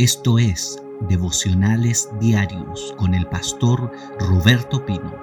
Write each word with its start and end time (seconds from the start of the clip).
Esto 0.00 0.38
es 0.38 0.82
Devocionales 1.10 2.08
Diarios 2.18 2.94
con 2.96 3.12
el 3.12 3.26
pastor 3.26 3.92
Roberto 4.18 4.86
Pino. 4.86 5.14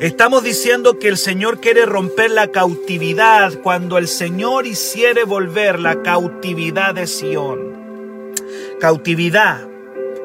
Estamos 0.00 0.42
diciendo 0.42 0.98
que 0.98 1.06
el 1.06 1.18
Señor 1.18 1.60
quiere 1.60 1.86
romper 1.86 2.32
la 2.32 2.48
cautividad 2.48 3.60
cuando 3.62 3.96
el 3.96 4.08
Señor 4.08 4.66
hiciere 4.66 5.22
volver 5.22 5.78
la 5.78 6.02
cautividad 6.02 6.96
de 6.96 7.06
Sión. 7.06 8.32
Cautividad, 8.80 9.60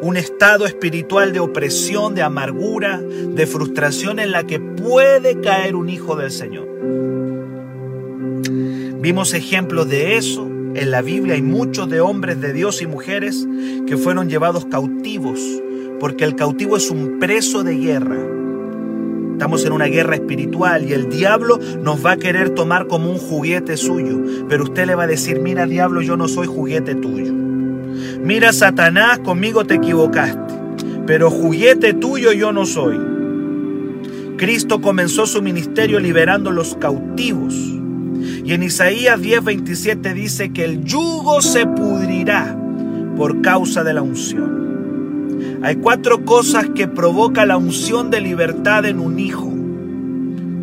un 0.02 0.18
estado 0.18 0.66
espiritual 0.66 1.34
de 1.34 1.40
opresión, 1.40 2.16
de 2.16 2.24
amargura, 2.24 3.00
de 3.00 3.46
frustración 3.46 4.18
en 4.18 4.32
la 4.32 4.44
que 4.44 4.60
puede 4.60 5.40
caer 5.40 5.76
un 5.76 5.88
hijo 5.88 6.16
del 6.16 6.32
Señor. 6.32 6.68
Vimos 9.02 9.36
ejemplos 9.36 9.88
de 9.88 10.18
eso 10.18 10.47
en 10.78 10.92
la 10.92 11.02
Biblia 11.02 11.34
hay 11.34 11.42
muchos 11.42 11.90
de 11.90 12.00
hombres 12.02 12.40
de 12.40 12.54
Dios 12.54 12.84
y 12.84 12.88
mujeres 12.88 13.48
que 13.88 13.98
fueron 13.98 14.30
llevados 14.30 14.66
cautivos, 14.66 15.40
porque 16.00 16.24
el 16.24 16.36
cautivo 16.36 16.78
es 16.78 16.92
un 16.92 17.18
preso 17.20 17.64
de 17.64 17.76
guerra. 17.76 18.18
Estamos 19.32 19.66
en 19.66 19.72
una 19.72 19.86
guerra 19.86 20.16
espiritual 20.16 20.88
y 20.88 20.94
el 20.94 21.10
diablo 21.10 21.60
nos 21.82 22.06
va 22.06 22.12
a 22.12 22.18
querer 22.18 22.52
tomar 22.52 22.88
como 22.88 23.10
un 23.10 23.18
juguete 23.18 23.76
suyo, 23.76 24.22
pero 24.48 24.66
usted 24.66 24.86
le 24.86 24.96
va 24.96 25.04
a 25.04 25.08
decir, 25.08 25.40
mira 25.42 25.66
diablo, 25.66 26.02
yo 26.02 26.16
no 26.16 26.28
soy 26.28 26.46
juguete 26.46 26.94
tuyo. 26.94 27.34
Mira 28.22 28.54
Satanás, 28.54 29.20
conmigo 29.20 29.66
te 29.66 29.76
equivocaste, 29.76 30.54
pero 31.08 31.32
juguete 31.32 31.96
tuyo 31.96 32.34
yo 32.34 32.52
no 32.52 32.68
soy. 32.68 33.00
Cristo 34.38 34.80
comenzó 34.80 35.26
su 35.26 35.42
ministerio 35.42 36.00
liberando 36.00 36.52
los 36.52 36.76
cautivos 36.76 37.77
y 38.48 38.54
en 38.54 38.64
Isaías 38.64 39.20
10:27 39.20 40.14
dice 40.14 40.54
que 40.54 40.64
el 40.64 40.86
yugo 40.86 41.42
se 41.42 41.66
pudrirá 41.68 42.58
por 43.18 43.42
causa 43.42 43.84
de 43.84 43.94
la 43.94 44.02
unción. 44.02 45.60
Hay 45.62 45.76
cuatro 45.76 46.24
cosas 46.24 46.70
que 46.74 46.88
provoca 46.88 47.46
la 47.46 47.58
unción 47.58 48.10
de 48.10 48.22
libertad 48.22 48.86
en 48.86 49.02
un 49.02 49.20
hijo 49.20 49.54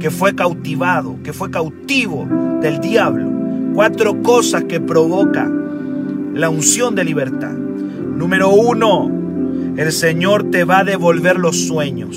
que 0.01 0.11
fue 0.11 0.35
cautivado, 0.35 1.19
que 1.23 1.35
fue 1.35 1.51
cautivo 1.51 2.27
del 2.63 2.81
diablo. 2.81 3.31
Cuatro 3.75 4.23
cosas 4.23 4.65
que 4.65 4.81
provoca 4.81 5.47
la 6.33 6.49
unción 6.49 6.95
de 6.95 7.05
libertad. 7.05 7.53
Número 7.53 8.49
uno, 8.49 9.11
el 9.77 9.93
Señor 9.93 10.51
te 10.51 10.65
va 10.65 10.79
a 10.79 10.85
devolver 10.85 11.39
los 11.39 11.67
sueños. 11.67 12.17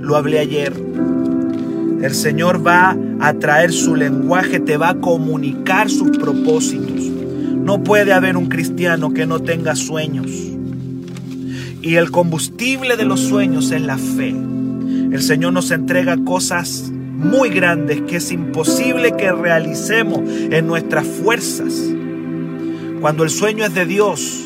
Lo 0.00 0.16
hablé 0.16 0.40
ayer. 0.40 0.72
El 2.02 2.14
Señor 2.14 2.66
va 2.66 2.96
a 3.26 3.32
traer 3.38 3.72
su 3.72 3.96
lenguaje, 3.96 4.60
te 4.60 4.76
va 4.76 4.90
a 4.90 5.00
comunicar 5.00 5.88
sus 5.88 6.18
propósitos. 6.18 7.00
No 7.00 7.82
puede 7.82 8.12
haber 8.12 8.36
un 8.36 8.48
cristiano 8.48 9.14
que 9.14 9.24
no 9.24 9.40
tenga 9.40 9.74
sueños. 9.76 10.30
Y 11.80 11.94
el 11.94 12.10
combustible 12.10 12.98
de 12.98 13.06
los 13.06 13.20
sueños 13.20 13.70
es 13.70 13.80
la 13.80 13.96
fe. 13.96 14.28
El 14.28 15.22
Señor 15.22 15.54
nos 15.54 15.70
entrega 15.70 16.18
cosas 16.22 16.92
muy 16.92 17.48
grandes 17.48 18.02
que 18.02 18.16
es 18.16 18.30
imposible 18.30 19.16
que 19.16 19.32
realicemos 19.32 20.20
en 20.28 20.66
nuestras 20.66 21.06
fuerzas. 21.06 21.72
Cuando 23.00 23.24
el 23.24 23.30
sueño 23.30 23.64
es 23.64 23.74
de 23.74 23.86
Dios, 23.86 24.44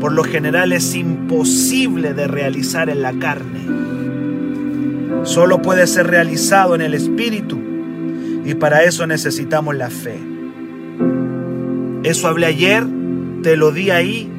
por 0.00 0.12
lo 0.12 0.22
general 0.22 0.72
es 0.72 0.94
imposible 0.94 2.14
de 2.14 2.28
realizar 2.28 2.88
en 2.88 3.02
la 3.02 3.12
carne 3.14 3.64
solo 5.24 5.62
puede 5.62 5.86
ser 5.86 6.08
realizado 6.08 6.74
en 6.74 6.82
el 6.82 6.92
Espíritu 6.92 7.73
y 8.44 8.54
para 8.54 8.84
eso 8.84 9.06
necesitamos 9.06 9.74
la 9.74 9.90
fe. 9.90 10.18
Eso 12.02 12.28
hablé 12.28 12.46
ayer, 12.46 12.84
te 13.42 13.56
lo 13.56 13.72
di 13.72 13.90
ahí 13.90 14.30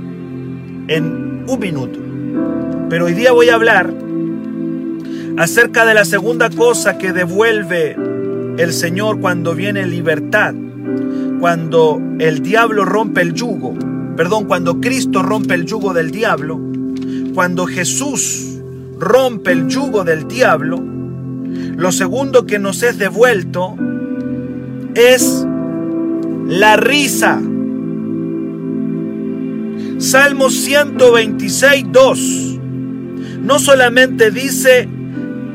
en 0.87 1.45
un 1.47 1.59
minuto. 1.59 1.99
Pero 2.89 3.05
hoy 3.05 3.13
día 3.13 3.31
voy 3.31 3.49
a 3.49 3.55
hablar 3.55 3.91
acerca 5.37 5.85
de 5.85 5.95
la 5.95 6.05
segunda 6.05 6.49
cosa 6.49 6.97
que 6.97 7.11
devuelve 7.11 7.97
el 8.57 8.71
Señor 8.71 9.19
cuando 9.19 9.55
viene 9.55 9.85
libertad, 9.87 10.53
cuando 11.39 11.99
el 12.19 12.41
diablo 12.41 12.85
rompe 12.85 13.21
el 13.21 13.33
yugo, 13.33 13.73
perdón, 14.15 14.45
cuando 14.45 14.79
Cristo 14.79 15.23
rompe 15.23 15.55
el 15.55 15.65
yugo 15.65 15.93
del 15.93 16.11
diablo, 16.11 16.59
cuando 17.33 17.65
Jesús 17.65 18.59
rompe 18.97 19.51
el 19.51 19.67
yugo 19.67 20.03
del 20.03 20.27
diablo, 20.27 20.81
lo 21.75 21.91
segundo 21.91 22.45
que 22.45 22.59
nos 22.59 22.83
es 22.83 22.97
devuelto 22.97 23.75
es 24.95 25.45
la 26.47 26.77
risa. 26.77 27.41
Salmo 29.97 30.49
126, 30.49 31.85
2. 31.91 32.59
No 33.41 33.59
solamente 33.59 34.31
dice, 34.31 34.87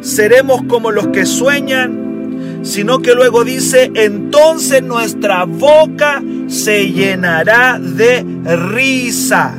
seremos 0.01 0.63
como 0.65 0.91
los 0.91 1.09
que 1.09 1.27
sueñan, 1.27 2.61
sino 2.63 3.01
que 3.01 3.15
luego 3.15 3.45
dice, 3.45 3.91
entonces 3.95 4.83
nuestra 4.83 5.45
boca 5.45 6.23
se 6.47 6.93
llenará 6.93 7.79
de 7.79 8.25
risa. 8.73 9.55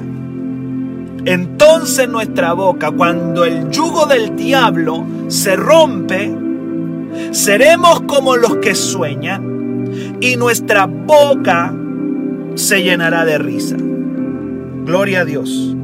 Entonces 1.26 2.10
nuestra 2.10 2.54
boca, 2.54 2.92
cuando 2.92 3.46
el 3.46 3.70
yugo 3.70 4.06
del 4.06 4.36
diablo 4.36 5.06
se 5.28 5.56
rompe, 5.56 6.36
seremos 7.32 8.02
como 8.02 8.38
los 8.38 8.58
que 8.58 8.74
sueñan 8.74 9.51
y 10.22 10.38
nuestra 10.38 10.86
boca 10.86 11.76
se 12.56 12.84
llenará 12.84 13.26
de 13.26 13.40
risa. 13.40 13.76
Gloria 14.86 15.22
a 15.22 15.26
Dios. 15.26 15.76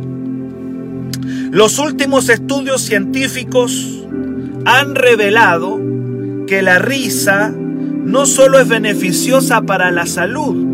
Los 1.51 1.79
últimos 1.79 2.29
estudios 2.29 2.81
científicos 2.81 4.05
han 4.65 4.95
revelado 4.95 5.79
que 6.45 6.61
la 6.61 6.77
risa 6.77 7.51
no 7.51 8.25
solo 8.25 8.59
es 8.59 8.67
beneficiosa 8.67 9.63
para 9.63 9.91
la 9.91 10.05
salud, 10.05 10.65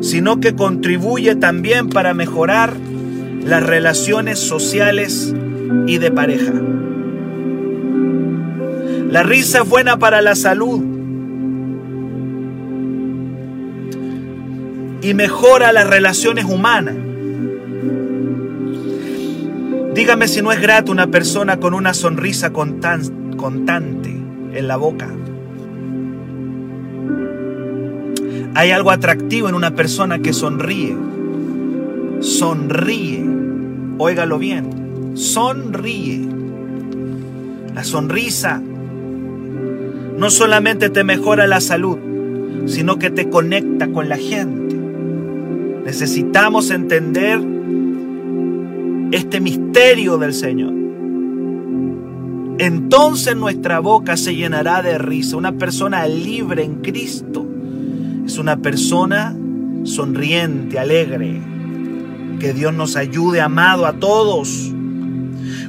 sino 0.00 0.40
que 0.40 0.54
contribuye 0.54 1.34
también 1.34 1.88
para 1.88 2.14
mejorar 2.14 2.74
las 3.44 3.62
relaciones 3.62 4.38
sociales 4.38 5.34
y 5.86 5.98
de 5.98 6.10
pareja. 6.12 6.52
La 9.10 9.24
risa 9.24 9.62
es 9.62 9.68
buena 9.68 9.98
para 9.98 10.22
la 10.22 10.36
salud 10.36 10.89
y 15.02 15.14
mejora 15.14 15.72
las 15.72 15.88
relaciones 15.88 16.44
humanas. 16.44 16.96
Dígame 19.94 20.28
si 20.28 20.42
no 20.42 20.52
es 20.52 20.60
grato 20.60 20.92
una 20.92 21.08
persona 21.08 21.58
con 21.58 21.74
una 21.74 21.94
sonrisa 21.94 22.52
constante 22.52 24.10
en 24.52 24.68
la 24.68 24.76
boca. 24.76 25.08
Hay 28.54 28.70
algo 28.70 28.90
atractivo 28.90 29.48
en 29.48 29.54
una 29.54 29.74
persona 29.74 30.18
que 30.18 30.32
sonríe 30.32 30.96
sonríe. 32.20 33.24
Óigalo 33.98 34.38
bien, 34.38 35.12
sonríe. 35.14 36.28
La 37.74 37.84
sonrisa 37.84 38.62
no 40.16 40.30
solamente 40.30 40.90
te 40.90 41.04
mejora 41.04 41.46
la 41.46 41.60
salud, 41.60 41.98
sino 42.66 42.98
que 42.98 43.10
te 43.10 43.28
conecta 43.28 43.88
con 43.88 44.08
la 44.08 44.16
gente. 44.16 44.59
Necesitamos 45.90 46.70
entender 46.70 47.40
este 49.10 49.40
misterio 49.40 50.18
del 50.18 50.32
Señor. 50.32 50.72
Entonces 52.60 53.34
nuestra 53.34 53.80
boca 53.80 54.16
se 54.16 54.36
llenará 54.36 54.82
de 54.82 54.98
risa. 54.98 55.36
Una 55.36 55.50
persona 55.50 56.06
libre 56.06 56.62
en 56.62 56.76
Cristo 56.76 57.44
es 58.24 58.38
una 58.38 58.58
persona 58.58 59.36
sonriente, 59.82 60.78
alegre, 60.78 61.40
que 62.38 62.52
Dios 62.52 62.72
nos 62.72 62.94
ayude, 62.94 63.40
amado, 63.40 63.84
a 63.84 63.94
todos. 63.94 64.72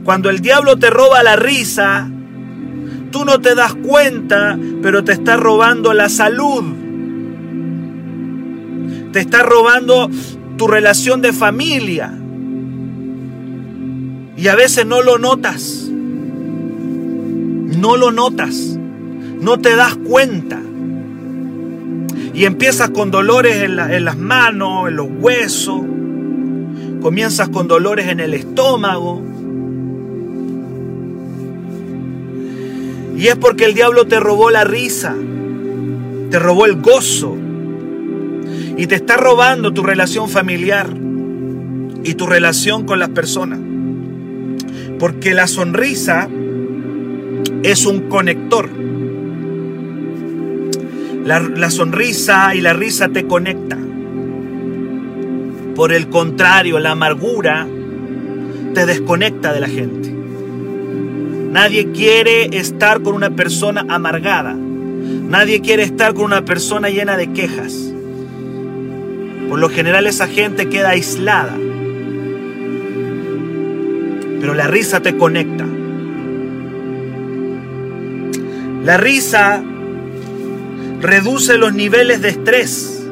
Cuando 0.04 0.30
el 0.30 0.40
diablo 0.42 0.78
te 0.78 0.92
roba 0.92 1.24
la 1.24 1.36
risa, 1.36 2.12
tú 3.10 3.26
no 3.26 3.42
te 3.42 3.56
das 3.56 3.74
cuenta, 3.74 4.56
pero 4.84 5.04
te 5.04 5.14
está 5.14 5.36
robando 5.36 5.94
la 5.94 6.10
salud. 6.10 6.81
Te 9.12 9.20
está 9.20 9.44
robando 9.44 10.10
tu 10.58 10.68
relación 10.68 11.22
de 11.22 11.34
familia. 11.34 12.14
Y 14.38 14.48
a 14.48 14.56
veces 14.56 14.86
no 14.86 15.02
lo 15.02 15.18
notas. 15.18 15.90
No 15.92 17.98
lo 17.98 18.12
notas. 18.12 18.78
No 19.40 19.60
te 19.60 19.76
das 19.76 19.96
cuenta. 19.96 20.62
Y 22.34 22.46
empiezas 22.46 22.92
con 22.92 23.12
dolores 23.12 23.64
en, 23.64 23.80
en 23.80 24.06
las 24.06 24.18
manos, 24.18 24.88
en 24.88 24.96
los 24.96 25.08
huesos 25.20 25.82
comienzas 27.02 27.50
con 27.50 27.68
dolores 27.68 28.08
en 28.08 28.22
el 28.22 28.34
estómago. 28.34 29.22
Y 33.18 33.28
es 33.28 33.36
porque 33.36 33.66
el 33.66 33.74
diablo 33.74 34.08
te 34.08 34.20
robó 34.20 34.50
la 34.50 34.64
risa, 34.64 35.14
te 36.30 36.40
robó 36.40 36.66
el 36.66 36.82
gozo. 36.82 37.36
Y 38.78 38.88
te 38.88 38.96
está 38.96 39.18
robando 39.18 39.74
tu 39.74 39.84
relación 39.84 40.30
familiar 40.30 40.90
y 42.04 42.14
tu 42.16 42.26
relación 42.26 42.86
con 42.86 43.00
las 43.00 43.10
personas. 43.10 43.60
Porque 45.00 45.34
la 45.34 45.48
sonrisa 45.48 46.30
es 47.64 47.86
un 47.86 48.10
conector. 48.10 48.70
La, 51.26 51.70
sonrisa 51.70 52.56
y 52.56 52.62
la 52.62 52.74
risa 52.74 53.10
te 53.10 53.28
conecta. 53.28 53.78
Por 55.76 55.94
el 55.94 56.10
contrario, 56.10 56.80
la 56.80 56.92
amargura 56.92 57.68
te 58.74 58.86
desconecta 58.86 59.54
de 59.54 59.60
la 59.60 59.68
gente. 59.68 60.10
Nadie 61.52 61.92
quiere 61.92 62.58
estar 62.58 63.02
con 63.02 63.14
una 63.14 63.32
persona 63.32 63.86
amargada. 63.88 64.56
Nadie 64.56 65.62
quiere 65.62 65.84
estar 65.84 66.14
con 66.14 66.26
una 66.26 66.44
persona 66.44 66.90
llena 66.90 67.18
de 67.18 67.32
quejas. 67.32 67.91
Por 69.52 69.60
lo 69.60 69.68
general 69.68 70.08
esa 70.08 70.28
gente 70.28 70.70
queda 70.70 70.92
aislada. 70.92 71.58
Pero 74.40 74.54
la 74.54 74.68
risa 74.68 75.02
te 75.02 75.18
conecta. 75.18 75.66
La 78.86 78.96
risa 78.96 79.62
reduce 81.02 81.58
los 81.58 81.74
niveles 81.74 82.22
de 82.22 82.30
estrés 82.30 83.06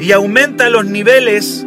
y 0.00 0.12
aumenta 0.12 0.70
los 0.70 0.86
niveles 0.86 1.66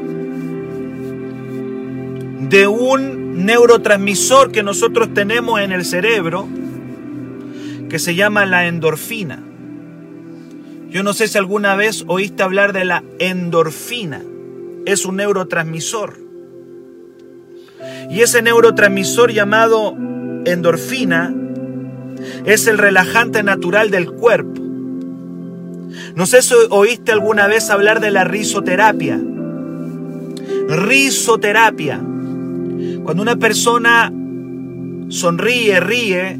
de 2.50 2.66
un 2.66 3.46
neurotransmisor 3.46 4.52
que 4.52 4.64
nosotros 4.64 5.14
tenemos 5.14 5.62
en 5.62 5.72
el 5.72 5.86
cerebro 5.86 6.48
que 7.90 8.00
se 8.00 8.16
llama 8.16 8.48
la 8.48 8.66
endorfina. 8.66 9.51
Yo 10.92 11.04
no 11.04 11.14
sé 11.14 11.30
si 11.30 11.38
alguna 11.38 11.76
vez 11.76 12.04
oíste 12.08 12.44
hablar 12.44 12.74
de 12.74 12.84
la 12.84 13.02
endorfina. 13.18 14.22
Es 14.86 15.06
un 15.06 15.16
neurotransmisor. 15.16 16.18
Y 18.10 18.20
ese 18.20 18.42
neurotransmisor 18.42 19.32
llamado 19.32 19.96
endorfina 20.44 21.34
es 22.44 22.68
el 22.68 22.78
relajante 22.78 23.42
natural 23.42 23.90
del 23.90 24.12
cuerpo. 24.12 24.62
No 26.14 26.26
sé 26.26 26.42
si 26.42 26.56
oíste 26.70 27.14
alguna 27.14 27.48
vez 27.48 27.70
hablar 27.70 28.02
de 28.02 28.12
la 28.12 28.26
risoterapia. 28.26 29.18
Risoterapia. 30.68 32.02
Cuando 33.06 33.24
una 33.24 33.38
persona 33.38 34.12
sonríe, 35.08 35.80
ríe, 35.80 36.38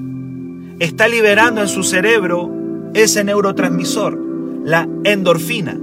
está 0.80 1.08
liberando 1.08 1.62
en 1.62 1.70
su 1.70 1.84
cerebro 1.84 2.52
ese 2.94 3.24
neurotransmisor 3.24 4.31
la 4.64 4.88
endorfina. 5.04 5.78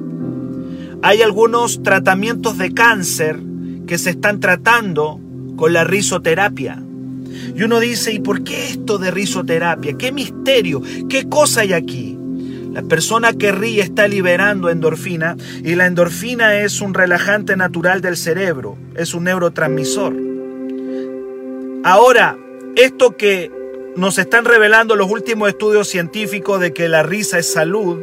Hay 1.03 1.23
algunos 1.23 1.83
tratamientos 1.83 2.59
de 2.59 2.75
cáncer 2.75 3.41
que 3.87 3.99
se 3.99 4.11
están 4.11 4.41
tratando 4.41 5.21
con 5.57 5.73
la 5.73 5.85
risoterapia. 5.85 6.83
Y 7.55 7.63
uno 7.63 7.81
dice, 7.81 8.13
¿y 8.13 8.21
por 8.21 8.45
qué 8.45 8.69
esto 8.69 8.99
de 8.99 9.11
risoterapia? 9.11 9.97
¿Qué 9.97 10.13
misterio? 10.13 10.83
¿Qué 11.09 11.29
cosa 11.29 11.61
hay 11.61 11.73
aquí? 11.73 12.19
La 12.73 12.83
persona 12.83 13.33
que 13.33 13.51
ríe 13.51 13.83
está 13.83 14.07
liberando 14.07 14.71
endorfina 14.71 15.37
y 15.65 15.75
la 15.75 15.87
endorfina 15.87 16.61
es 16.61 16.81
un 16.81 16.95
relajante 16.95 17.57
natural 17.57 18.01
del 18.01 18.17
cerebro, 18.17 18.77
es 18.95 19.15
un 19.15 19.25
neurotransmisor. 19.25 20.15
Ahora, 21.83 22.37
esto 22.77 23.17
que 23.17 23.51
nos 23.97 24.19
están 24.19 24.45
revelando 24.45 24.95
los 24.95 25.11
últimos 25.11 25.49
estudios 25.49 25.89
científicos 25.89 26.61
de 26.61 26.73
que 26.73 26.89
la 26.89 27.03
risa 27.03 27.39
es 27.39 27.51
salud, 27.51 27.99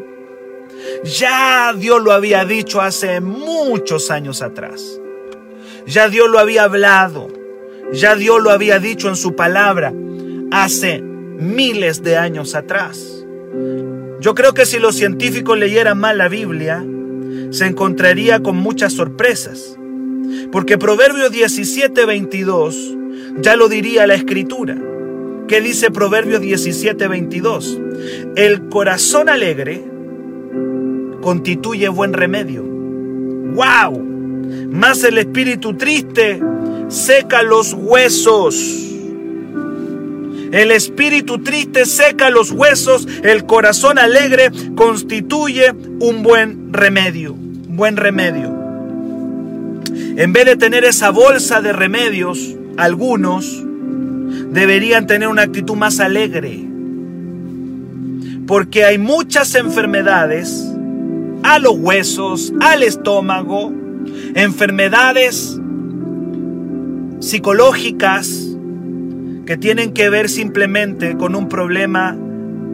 ya 1.03 1.73
Dios 1.77 2.01
lo 2.01 2.11
había 2.11 2.45
dicho 2.45 2.81
hace 2.81 3.21
muchos 3.21 4.11
años 4.11 4.41
atrás. 4.41 4.99
Ya 5.85 6.09
Dios 6.09 6.29
lo 6.29 6.39
había 6.39 6.63
hablado. 6.63 7.27
Ya 7.93 8.15
Dios 8.15 8.41
lo 8.41 8.49
había 8.49 8.79
dicho 8.79 9.09
en 9.09 9.15
su 9.15 9.35
palabra 9.35 9.93
hace 10.51 11.01
miles 11.01 12.03
de 12.03 12.17
años 12.17 12.55
atrás. 12.55 13.25
Yo 14.19 14.33
creo 14.33 14.53
que 14.53 14.65
si 14.65 14.79
los 14.79 14.95
científicos 14.95 15.57
leyeran 15.57 15.99
más 15.99 16.15
la 16.15 16.27
Biblia, 16.27 16.83
se 17.51 17.65
encontraría 17.67 18.41
con 18.41 18.55
muchas 18.55 18.93
sorpresas. 18.93 19.77
Porque 20.51 20.77
Proverbios 20.77 21.31
17, 21.31 22.05
22 22.05 22.97
ya 23.37 23.55
lo 23.55 23.67
diría 23.67 24.07
la 24.07 24.15
escritura. 24.15 24.77
¿Qué 25.47 25.61
dice 25.61 25.91
Proverbios 25.91 26.41
17, 26.41 27.07
22? 27.07 27.79
El 28.35 28.67
corazón 28.69 29.29
alegre 29.29 29.83
constituye 31.25 31.89
buen 31.89 32.13
remedio. 32.13 32.61
¡Wow! 32.61 33.99
Más 34.69 35.03
el 35.03 35.17
espíritu 35.17 35.75
triste 35.75 36.39
seca 36.87 37.41
los 37.41 37.73
huesos. 37.73 38.55
El 40.51 40.69
espíritu 40.69 41.39
triste 41.39 41.87
seca 41.87 42.29
los 42.29 42.51
huesos, 42.51 43.07
el 43.23 43.47
corazón 43.47 43.97
alegre 43.97 44.51
constituye 44.75 45.71
un 45.99 46.21
buen 46.21 46.71
remedio, 46.71 47.33
buen 47.33 47.97
remedio. 47.97 48.53
En 50.17 50.31
vez 50.31 50.45
de 50.45 50.57
tener 50.57 50.85
esa 50.85 51.09
bolsa 51.09 51.59
de 51.59 51.73
remedios, 51.73 52.55
algunos 52.77 53.63
deberían 54.51 55.07
tener 55.07 55.27
una 55.27 55.41
actitud 55.41 55.75
más 55.75 55.99
alegre. 55.99 56.63
Porque 58.45 58.85
hay 58.85 58.99
muchas 58.99 59.55
enfermedades 59.55 60.74
a 61.45 61.59
los 61.59 61.73
huesos, 61.77 62.51
al 62.59 62.81
estómago, 62.81 63.71
enfermedades 64.33 65.59
psicológicas 67.19 68.57
que 69.45 69.55
tienen 69.55 69.93
que 69.93 70.09
ver 70.09 70.27
simplemente 70.27 71.15
con 71.15 71.35
un 71.35 71.47
problema 71.47 72.17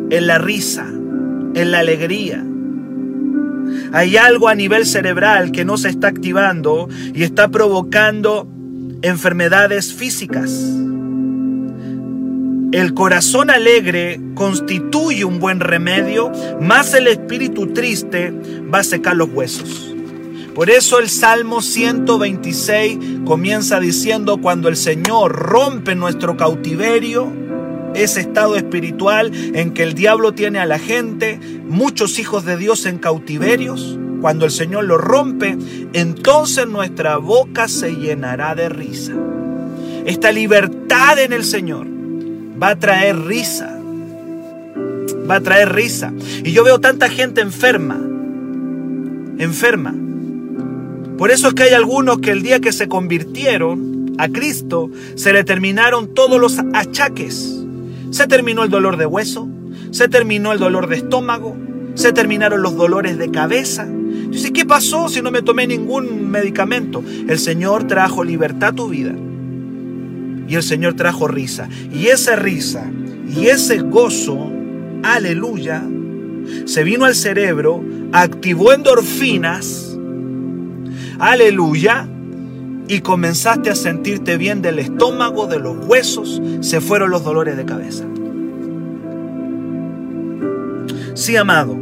en 0.10 0.26
la 0.26 0.38
risa, 0.38 0.88
en 0.88 1.72
la 1.72 1.80
alegría. 1.80 2.46
Hay 3.92 4.16
algo 4.16 4.48
a 4.48 4.56
nivel 4.56 4.86
cerebral 4.86 5.52
que 5.52 5.66
no 5.66 5.76
se 5.78 5.90
está 5.90 6.08
activando 6.08 6.88
y 7.14 7.24
está 7.24 7.50
provocando 7.50 8.48
enfermedades 9.02 9.94
físicas. 9.94 10.50
El 12.72 12.94
corazón 12.94 13.50
alegre 13.50 14.22
constituye 14.34 15.26
un 15.26 15.40
buen 15.40 15.60
remedio, 15.60 16.32
más 16.62 16.94
el 16.94 17.08
espíritu 17.08 17.68
triste 17.74 18.34
va 18.74 18.80
a 18.80 18.84
secar 18.86 19.18
los 19.18 19.28
huesos. 19.30 19.94
Por 20.56 20.70
eso 20.70 20.98
el 21.00 21.10
Salmo 21.10 21.62
126 21.62 22.98
comienza 23.26 23.82
diciendo, 23.82 24.38
cuando 24.38 24.70
el 24.70 24.78
Señor 24.78 25.34
rompe 25.34 25.96
nuestro 25.96 26.38
cautiverio, 26.38 27.30
ese 27.94 28.22
estado 28.22 28.56
espiritual 28.56 29.34
en 29.54 29.74
que 29.74 29.84
el 29.84 29.94
diablo 29.94 30.32
tiene 30.32 30.60
a 30.60 30.66
la 30.66 30.80
gente, 30.80 31.42
muchos 31.68 32.20
hijos 32.20 32.46
de 32.46 32.56
Dios 32.56 32.86
en 32.86 33.00
cautiverios, 33.00 34.00
cuando 34.22 34.46
el 34.46 34.52
Señor 34.52 34.86
lo 34.86 34.98
rompe, 34.98 35.58
entonces 35.92 36.68
nuestra 36.68 37.18
boca 37.18 37.68
se 37.68 37.98
llenará 37.98 38.56
de 38.56 38.70
risa. 38.70 39.12
Esta 40.06 40.32
libertad 40.32 41.20
en 41.20 41.34
el 41.34 41.44
Señor 41.44 42.01
va 42.62 42.70
a 42.70 42.76
traer 42.76 43.18
risa. 43.18 43.80
Va 45.30 45.36
a 45.36 45.42
traer 45.42 45.74
risa. 45.74 46.14
Y 46.44 46.52
yo 46.52 46.64
veo 46.64 46.80
tanta 46.80 47.10
gente 47.10 47.42
enferma. 47.42 48.00
Enferma. 49.38 49.96
Por 51.18 51.32
eso 51.32 51.50
es 51.50 51.54
que 51.54 51.64
hay 51.64 51.74
algunos 51.74 52.20
que 52.20 52.32
el 52.32 52.44
día 52.44 52.60
que 52.60 52.72
se 52.72 52.88
convirtieron 52.88 54.16
a 54.18 54.28
Cristo, 54.30 54.92
se 55.16 55.34
le 55.34 55.44
terminaron 55.44 56.14
todos 56.14 56.40
los 56.40 56.60
achaques. 56.74 57.64
Se 58.12 58.28
terminó 58.28 58.64
el 58.64 58.70
dolor 58.70 58.98
de 58.98 59.06
hueso, 59.06 59.48
se 59.92 60.08
terminó 60.08 60.52
el 60.52 60.60
dolor 60.60 60.88
de 60.88 60.98
estómago, 60.98 61.56
se 61.96 62.12
terminaron 62.12 62.62
los 62.62 62.76
dolores 62.76 63.18
de 63.18 63.32
cabeza. 63.32 63.88
Dice, 64.30 64.52
¿qué 64.54 64.66
pasó 64.66 65.10
si 65.10 65.22
no 65.22 65.32
me 65.32 65.42
tomé 65.42 65.66
ningún 65.66 66.30
medicamento? 66.30 67.04
El 67.28 67.40
Señor 67.40 67.88
trajo 67.88 68.24
libertad 68.24 68.70
a 68.70 68.74
tu 68.74 68.90
vida 68.90 69.14
y 70.52 70.56
el 70.56 70.64
Señor 70.64 70.96
trajo 70.96 71.30
risa. 71.30 71.70
Y 71.94 72.08
esa 72.08 72.36
risa 72.36 72.92
y 73.34 73.48
ese 73.48 73.80
gozo, 73.80 74.52
aleluya, 75.02 75.82
se 76.66 76.84
vino 76.84 77.06
al 77.06 77.16
cerebro, 77.16 77.82
activó 78.12 78.74
endorfinas, 78.74 79.98
aleluya, 81.20 82.06
y 82.90 83.00
comenzaste 83.00 83.70
a 83.70 83.76
sentirte 83.76 84.36
bien 84.36 84.62
del 84.62 84.80
estómago, 84.80 85.48
de 85.48 85.60
los 85.60 85.86
huesos, 85.88 86.42
se 86.60 86.82
fueron 86.82 87.12
los 87.12 87.24
dolores 87.24 87.56
de 87.56 87.64
cabeza. 87.64 88.04
Sí, 91.14 91.38
amado, 91.38 91.78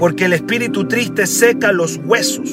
porque 0.00 0.24
el 0.24 0.32
espíritu 0.32 0.88
triste 0.88 1.28
seca 1.28 1.70
los 1.70 2.00
huesos, 2.04 2.50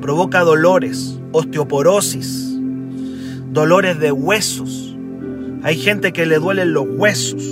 provoca 0.00 0.40
dolores, 0.40 1.18
osteoporosis, 1.32 2.53
dolores 3.54 3.98
de 4.00 4.12
huesos. 4.12 4.96
Hay 5.62 5.78
gente 5.78 6.12
que 6.12 6.26
le 6.26 6.38
duelen 6.38 6.74
los 6.74 6.84
huesos, 6.86 7.42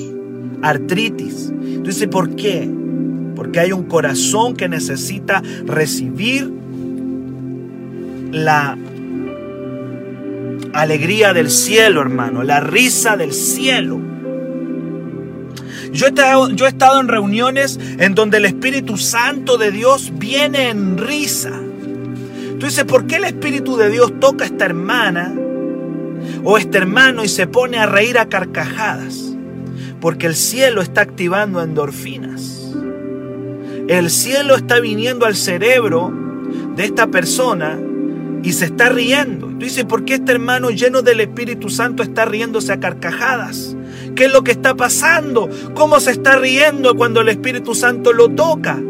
artritis. 0.61 1.51
Dices, 1.83 2.09
¿por 2.09 2.35
qué? 2.35 2.69
Porque 3.35 3.61
hay 3.61 3.73
un 3.73 3.85
corazón 3.85 4.55
que 4.55 4.69
necesita 4.69 5.43
recibir 5.65 6.53
la 8.33 8.77
alegría 10.75 11.33
del 11.33 11.51
cielo, 11.51 12.03
hermano, 12.03 12.43
la 12.43 12.61
risa 12.61 13.17
del 13.17 13.33
cielo. 13.33 14.01
Yo 15.93 16.07
he, 16.07 16.09
estado, 16.09 16.51
yo 16.51 16.67
he 16.67 16.71
estado 16.71 17.01
en 17.01 17.09
reuniones 17.09 17.79
en 17.99 18.15
donde 18.15 18.39
el 18.39 18.47
Espíritu 18.47 18.97
Santo 18.97 19.59
de 19.59 19.71
Dios 19.71 20.13
viene 20.17 20.71
en 20.71 20.97
risa. 20.97 21.53
Tú 22.59 22.67
dices, 22.67 22.85
¿por 22.85 23.07
qué 23.07 23.17
el 23.17 23.25
Espíritu 23.25 23.77
de 23.77 23.91
Dios 23.91 24.19
toca 24.19 24.45
a 24.45 24.47
esta 24.47 24.65
hermana 24.65 25.35
o 26.45 26.59
este 26.59 26.79
hermano 26.79 27.25
y 27.25 27.29
se 27.29 27.47
pone 27.47 27.79
a 27.79 27.87
reír 27.87 28.19
a 28.19 28.29
carcajadas? 28.29 29.35
Porque 30.01 30.27
el 30.27 30.35
cielo 30.35 30.83
está 30.83 31.03
activando 31.03 31.63
endorfinas. 31.63 32.75
El 33.89 34.11
cielo 34.11 34.55
está 34.55 34.81
viniendo 34.81 35.27
al 35.27 35.37
cerebro 35.37 36.13
de 36.77 36.85
esta 36.85 37.09
persona 37.09 37.79
y 38.43 38.53
se 38.53 38.67
está 38.67 38.89
riendo. 38.89 39.47
Tú 39.49 39.59
dices, 39.59 39.85
¿por 39.85 40.05
qué 40.05 40.15
este 40.15 40.33
hermano 40.33 40.71
lleno 40.71 41.03
del 41.03 41.21
Espíritu 41.21 41.69
Santo 41.69 42.03
está 42.03 42.25
riéndose 42.25 42.73
a 42.73 42.81
carcajadas? 42.81 43.77
¿Qué 44.17 44.25
es 44.25 44.33
lo 44.33 44.43
que 44.43 44.51
está 44.53 44.75
pasando? 44.75 45.49
¿Cómo 45.75 46.01
se 46.01 46.11
está 46.11 46.37
riendo 46.37 46.95
cuando 46.97 47.21
el 47.21 47.29
Espíritu 47.29 47.75
Santo 47.75 48.13
lo 48.13 48.29
toca? 48.29 48.81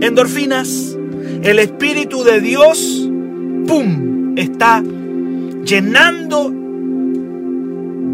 Endorfinas. 0.00 0.96
El 1.42 1.58
Espíritu 1.58 2.24
de 2.24 2.40
Dios, 2.40 3.08
¡pum!, 3.66 4.34
está 4.36 4.82
llenando 5.64 6.52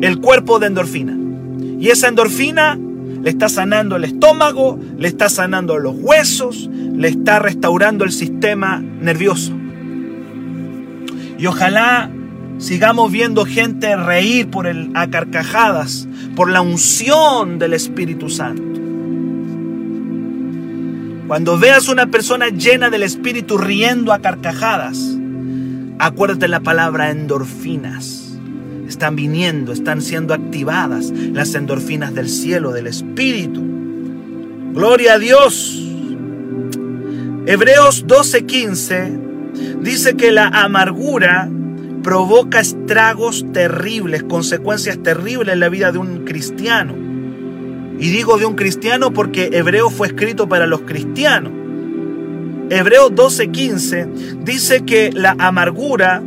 el 0.04 0.20
cuerpo 0.20 0.58
de 0.58 0.66
endorfina. 0.66 1.16
Y 1.80 1.88
esa 1.88 2.08
endorfina 2.08 2.78
le 3.22 3.30
está 3.30 3.48
sanando 3.48 3.96
el 3.96 4.04
estómago, 4.04 4.78
le 4.98 5.08
está 5.08 5.30
sanando 5.30 5.78
los 5.78 5.94
huesos, 5.96 6.68
le 6.70 7.08
está 7.08 7.38
restaurando 7.38 8.04
el 8.04 8.12
sistema 8.12 8.80
nervioso. 8.80 9.52
Y 11.38 11.46
ojalá 11.46 12.10
sigamos 12.58 13.10
viendo 13.10 13.46
gente 13.46 13.96
reír 13.96 14.50
por 14.50 14.66
el, 14.66 14.90
a 14.94 15.08
carcajadas, 15.08 16.06
por 16.36 16.50
la 16.50 16.60
unción 16.60 17.58
del 17.58 17.72
Espíritu 17.72 18.28
Santo. 18.28 18.62
Cuando 21.26 21.58
veas 21.58 21.88
una 21.88 22.08
persona 22.08 22.50
llena 22.50 22.90
del 22.90 23.04
Espíritu 23.04 23.56
riendo 23.56 24.12
a 24.12 24.18
carcajadas, 24.18 25.16
acuérdate 25.98 26.46
la 26.46 26.60
palabra 26.60 27.10
endorfinas. 27.10 28.23
Están 28.88 29.16
viniendo, 29.16 29.72
están 29.72 30.02
siendo 30.02 30.34
activadas 30.34 31.10
las 31.10 31.54
endorfinas 31.54 32.14
del 32.14 32.28
cielo, 32.28 32.72
del 32.72 32.86
Espíritu. 32.86 33.62
Gloria 34.74 35.14
a 35.14 35.18
Dios. 35.18 35.80
Hebreos 37.46 38.06
12:15 38.06 39.80
dice 39.80 40.14
que 40.14 40.32
la 40.32 40.48
amargura 40.48 41.48
provoca 42.02 42.60
estragos 42.60 43.44
terribles, 43.52 44.22
consecuencias 44.22 45.02
terribles 45.02 45.54
en 45.54 45.60
la 45.60 45.68
vida 45.68 45.92
de 45.92 45.98
un 45.98 46.24
cristiano. 46.24 46.94
Y 47.98 48.10
digo 48.10 48.38
de 48.38 48.46
un 48.46 48.54
cristiano 48.54 49.12
porque 49.12 49.50
Hebreo 49.52 49.90
fue 49.90 50.08
escrito 50.08 50.48
para 50.48 50.66
los 50.66 50.82
cristianos. 50.82 51.52
Hebreo 52.70 53.10
12:15 53.10 54.42
dice 54.42 54.84
que 54.84 55.12
la 55.12 55.36
amargura 55.38 56.22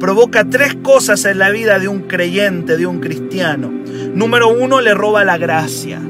provoca 0.00 0.44
tres 0.44 0.74
cosas 0.82 1.24
en 1.26 1.38
la 1.38 1.50
vida 1.50 1.78
de 1.78 1.86
un 1.86 2.00
creyente, 2.00 2.76
de 2.76 2.86
un 2.86 2.98
cristiano. 3.00 3.70
Número 4.14 4.48
uno, 4.48 4.80
le 4.80 4.94
roba 4.94 5.24
la 5.24 5.38
gracia. 5.38 6.00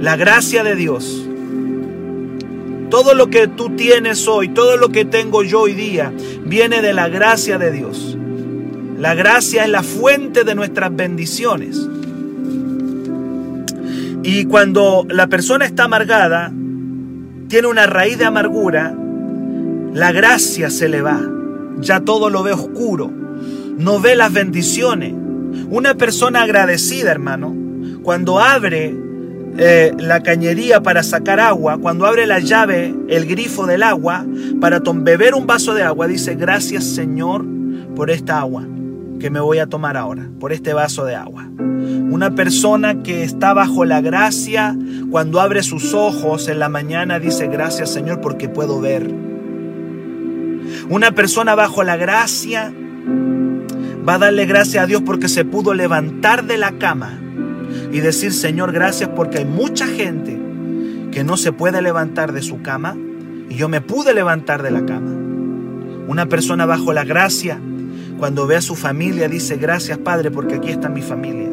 La 0.00 0.16
gracia 0.16 0.64
de 0.64 0.74
Dios. 0.74 1.28
Todo 2.90 3.14
lo 3.14 3.28
que 3.28 3.46
tú 3.46 3.76
tienes 3.76 4.26
hoy, 4.26 4.48
todo 4.48 4.76
lo 4.76 4.88
que 4.88 5.04
tengo 5.04 5.44
yo 5.44 5.60
hoy 5.60 5.74
día, 5.74 6.12
viene 6.44 6.82
de 6.82 6.92
la 6.92 7.08
gracia 7.08 7.58
de 7.58 7.70
Dios. 7.70 8.18
La 8.98 9.14
gracia 9.14 9.64
es 9.64 9.70
la 9.70 9.82
fuente 9.82 10.44
de 10.44 10.54
nuestras 10.54 10.94
bendiciones. 10.94 11.88
Y 14.22 14.44
cuando 14.46 15.06
la 15.08 15.26
persona 15.26 15.66
está 15.66 15.84
amargada, 15.84 16.52
tiene 17.48 17.68
una 17.68 17.86
raíz 17.86 18.18
de 18.18 18.24
amargura, 18.24 18.94
la 19.92 20.12
gracia 20.12 20.70
se 20.70 20.88
le 20.88 21.02
va. 21.02 21.41
Ya 21.80 22.00
todo 22.00 22.30
lo 22.30 22.42
ve 22.42 22.52
oscuro. 22.52 23.10
No 23.76 24.00
ve 24.00 24.14
las 24.16 24.32
bendiciones. 24.32 25.14
Una 25.70 25.94
persona 25.94 26.42
agradecida, 26.42 27.10
hermano, 27.10 27.54
cuando 28.02 28.38
abre 28.38 28.94
eh, 29.58 29.92
la 29.98 30.22
cañería 30.22 30.82
para 30.82 31.02
sacar 31.02 31.38
agua, 31.38 31.78
cuando 31.78 32.06
abre 32.06 32.26
la 32.26 32.38
llave, 32.38 32.94
el 33.08 33.26
grifo 33.26 33.66
del 33.66 33.82
agua, 33.82 34.24
para 34.60 34.80
beber 34.80 35.34
un 35.34 35.46
vaso 35.46 35.74
de 35.74 35.82
agua, 35.82 36.06
dice, 36.06 36.34
gracias 36.36 36.84
Señor 36.84 37.44
por 37.94 38.10
esta 38.10 38.40
agua 38.40 38.66
que 39.20 39.30
me 39.30 39.40
voy 39.40 39.58
a 39.58 39.66
tomar 39.66 39.96
ahora, 39.96 40.28
por 40.40 40.52
este 40.52 40.72
vaso 40.72 41.04
de 41.04 41.14
agua. 41.14 41.48
Una 41.58 42.34
persona 42.34 43.02
que 43.02 43.24
está 43.24 43.52
bajo 43.52 43.84
la 43.84 44.00
gracia, 44.00 44.76
cuando 45.10 45.40
abre 45.40 45.62
sus 45.62 45.92
ojos 45.92 46.48
en 46.48 46.58
la 46.58 46.68
mañana, 46.68 47.18
dice, 47.18 47.46
gracias 47.46 47.90
Señor 47.90 48.20
porque 48.20 48.48
puedo 48.48 48.80
ver. 48.80 49.31
Una 50.88 51.12
persona 51.12 51.54
bajo 51.54 51.82
la 51.82 51.96
gracia 51.96 52.72
va 54.06 54.14
a 54.14 54.18
darle 54.18 54.46
gracias 54.46 54.82
a 54.82 54.86
Dios 54.86 55.02
porque 55.04 55.28
se 55.28 55.44
pudo 55.44 55.74
levantar 55.74 56.44
de 56.44 56.58
la 56.58 56.72
cama 56.72 57.18
y 57.92 58.00
decir, 58.00 58.32
Señor, 58.32 58.72
gracias 58.72 59.10
porque 59.14 59.38
hay 59.38 59.44
mucha 59.44 59.86
gente 59.86 60.38
que 61.10 61.24
no 61.24 61.36
se 61.36 61.52
puede 61.52 61.82
levantar 61.82 62.32
de 62.32 62.42
su 62.42 62.62
cama 62.62 62.96
y 63.48 63.54
yo 63.54 63.68
me 63.68 63.80
pude 63.80 64.14
levantar 64.14 64.62
de 64.62 64.70
la 64.70 64.84
cama. 64.84 65.12
Una 66.08 66.26
persona 66.26 66.66
bajo 66.66 66.92
la 66.92 67.04
gracia, 67.04 67.60
cuando 68.18 68.46
ve 68.46 68.56
a 68.56 68.62
su 68.62 68.74
familia, 68.74 69.28
dice, 69.28 69.56
gracias 69.56 69.98
Padre 69.98 70.30
porque 70.30 70.56
aquí 70.56 70.70
está 70.70 70.88
mi 70.88 71.02
familia. 71.02 71.50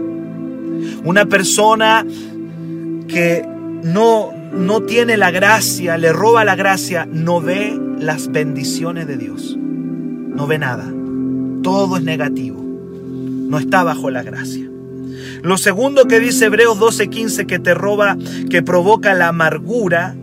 Una 1.04 1.26
persona 1.26 2.06
que 3.08 3.46
no, 3.84 4.32
no 4.54 4.82
tiene 4.84 5.18
la 5.18 5.32
gracia, 5.32 5.98
le 5.98 6.14
roba 6.14 6.46
la 6.46 6.56
gracia, 6.56 7.08
no 7.10 7.42
ve 7.42 7.89
las 8.00 8.32
bendiciones 8.32 9.08
de 9.08 9.18
Dios. 9.18 9.58
No 9.58 10.48
ve 10.48 10.58
nada. 10.58 10.92
Todo 11.64 11.98
es 11.98 12.04
negativo. 12.04 12.64
No 12.64 13.58
está 13.58 13.84
bajo 13.84 14.10
la 14.10 14.24
gracia. 14.24 14.70
Lo 15.42 15.58
segundo 15.58 16.06
que 16.06 16.20
dice 16.20 16.46
Hebreos 16.46 16.80
12:15 16.80 17.46
que 17.46 17.60
te 17.60 17.74
roba, 17.74 18.18
que 18.50 18.64
provoca 18.64 19.14
la 19.14 19.30
amargura, 19.30 20.16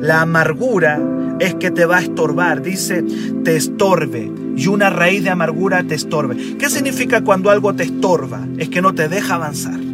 la 0.00 0.22
amargura 0.22 1.00
es 1.40 1.54
que 1.54 1.70
te 1.70 1.86
va 1.86 1.98
a 1.98 2.02
estorbar. 2.02 2.62
Dice, 2.62 3.04
te 3.44 3.56
estorbe. 3.56 4.30
Y 4.56 4.66
una 4.66 4.90
raíz 4.90 5.24
de 5.24 5.30
amargura 5.30 5.82
te 5.84 5.94
estorbe. 5.94 6.36
¿Qué 6.58 6.68
significa 6.68 7.22
cuando 7.22 7.50
algo 7.50 7.74
te 7.74 7.84
estorba? 7.84 8.46
Es 8.58 8.68
que 8.68 8.82
no 8.82 8.94
te 8.94 9.08
deja 9.08 9.36
avanzar. 9.36 9.89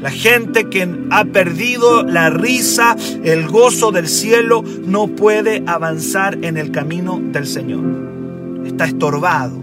La 0.00 0.10
gente 0.10 0.68
que 0.68 0.88
ha 1.10 1.24
perdido 1.24 2.02
la 2.02 2.30
risa, 2.30 2.96
el 3.24 3.46
gozo 3.48 3.92
del 3.92 4.08
cielo, 4.08 4.62
no 4.86 5.08
puede 5.08 5.62
avanzar 5.66 6.38
en 6.42 6.56
el 6.56 6.70
camino 6.70 7.20
del 7.32 7.46
Señor. 7.46 7.84
Está 8.66 8.84
estorbado. 8.84 9.62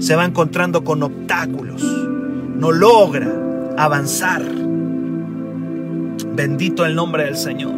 Se 0.00 0.16
va 0.16 0.24
encontrando 0.24 0.82
con 0.82 1.02
obstáculos. 1.02 1.82
No 1.82 2.72
logra 2.72 3.30
avanzar. 3.76 4.42
Bendito 6.34 6.84
el 6.84 6.94
nombre 6.94 7.24
del 7.24 7.36
Señor. 7.36 7.74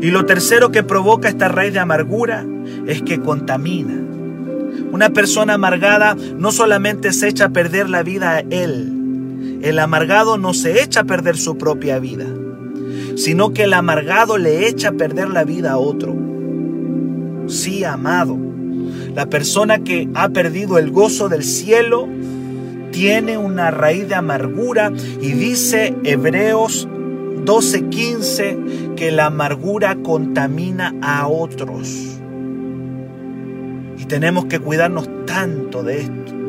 Y 0.00 0.10
lo 0.10 0.24
tercero 0.26 0.70
que 0.70 0.82
provoca 0.82 1.28
esta 1.28 1.48
raíz 1.48 1.72
de 1.72 1.80
amargura 1.80 2.46
es 2.86 3.02
que 3.02 3.20
contamina. 3.20 3.94
Una 4.92 5.10
persona 5.10 5.54
amargada 5.54 6.16
no 6.36 6.52
solamente 6.52 7.12
se 7.12 7.28
echa 7.28 7.46
a 7.46 7.50
perder 7.50 7.88
la 7.88 8.02
vida 8.02 8.36
a 8.36 8.40
él, 8.40 8.99
el 9.62 9.78
amargado 9.78 10.38
no 10.38 10.54
se 10.54 10.82
echa 10.82 11.00
a 11.00 11.04
perder 11.04 11.36
su 11.36 11.58
propia 11.58 11.98
vida, 11.98 12.26
sino 13.16 13.52
que 13.52 13.64
el 13.64 13.74
amargado 13.74 14.38
le 14.38 14.68
echa 14.68 14.88
a 14.88 14.92
perder 14.92 15.28
la 15.28 15.44
vida 15.44 15.72
a 15.72 15.78
otro. 15.78 16.16
Sí, 17.46 17.84
amado, 17.84 18.38
la 19.14 19.26
persona 19.26 19.80
que 19.80 20.08
ha 20.14 20.28
perdido 20.30 20.78
el 20.78 20.90
gozo 20.90 21.28
del 21.28 21.44
cielo 21.44 22.08
tiene 22.90 23.38
una 23.38 23.70
raíz 23.70 24.08
de 24.08 24.14
amargura 24.14 24.92
y 25.20 25.32
dice 25.32 25.94
Hebreos 26.04 26.88
12:15 27.44 28.94
que 28.96 29.10
la 29.10 29.26
amargura 29.26 29.96
contamina 29.96 30.94
a 31.02 31.26
otros. 31.28 32.18
Y 33.98 34.04
tenemos 34.06 34.46
que 34.46 34.58
cuidarnos 34.58 35.08
tanto 35.26 35.82
de 35.82 36.00
esto. 36.00 36.39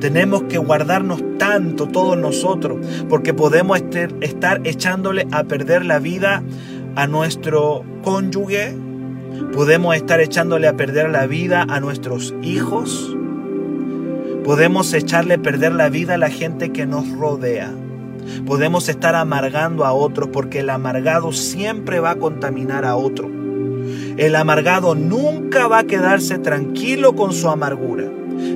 Tenemos 0.00 0.44
que 0.44 0.58
guardarnos 0.58 1.22
tanto 1.38 1.86
todos 1.86 2.16
nosotros, 2.16 2.78
porque 3.08 3.34
podemos 3.34 3.80
estar 4.20 4.60
echándole 4.64 5.26
a 5.30 5.44
perder 5.44 5.84
la 5.84 5.98
vida 5.98 6.42
a 6.96 7.06
nuestro 7.06 7.84
cónyuge, 8.02 8.74
podemos 9.52 9.94
estar 9.94 10.20
echándole 10.20 10.68
a 10.68 10.76
perder 10.76 11.10
la 11.10 11.26
vida 11.26 11.66
a 11.68 11.80
nuestros 11.80 12.34
hijos, 12.42 13.14
Podemos 14.44 14.94
echarle 14.94 15.34
a 15.34 15.38
perder 15.38 15.72
la 15.74 15.90
vida 15.90 16.14
a 16.14 16.18
la 16.18 16.30
gente 16.30 16.72
que 16.72 16.86
nos 16.86 17.08
rodea. 17.10 17.70
podemos 18.46 18.88
estar 18.88 19.14
amargando 19.14 19.84
a 19.84 19.92
otros 19.92 20.30
porque 20.32 20.60
el 20.60 20.70
amargado 20.70 21.30
siempre 21.32 22.00
va 22.00 22.10
a 22.10 22.18
contaminar 22.18 22.84
a 22.84 22.96
otro. 22.96 23.30
El 24.16 24.34
amargado 24.34 24.94
nunca 24.94 25.68
va 25.68 25.80
a 25.80 25.84
quedarse 25.84 26.38
tranquilo 26.38 27.14
con 27.14 27.32
su 27.32 27.48
amargura. 27.48 28.09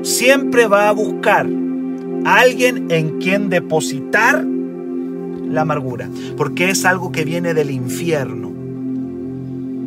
Siempre 0.05 0.67
va 0.67 0.91
a 0.91 0.93
buscar 0.93 1.49
a 2.27 2.37
alguien 2.37 2.91
en 2.91 3.19
quien 3.21 3.49
depositar 3.49 4.45
la 4.45 5.63
amargura, 5.63 6.11
porque 6.37 6.69
es 6.69 6.85
algo 6.85 7.11
que 7.11 7.25
viene 7.25 7.55
del 7.55 7.71
infierno. 7.71 8.53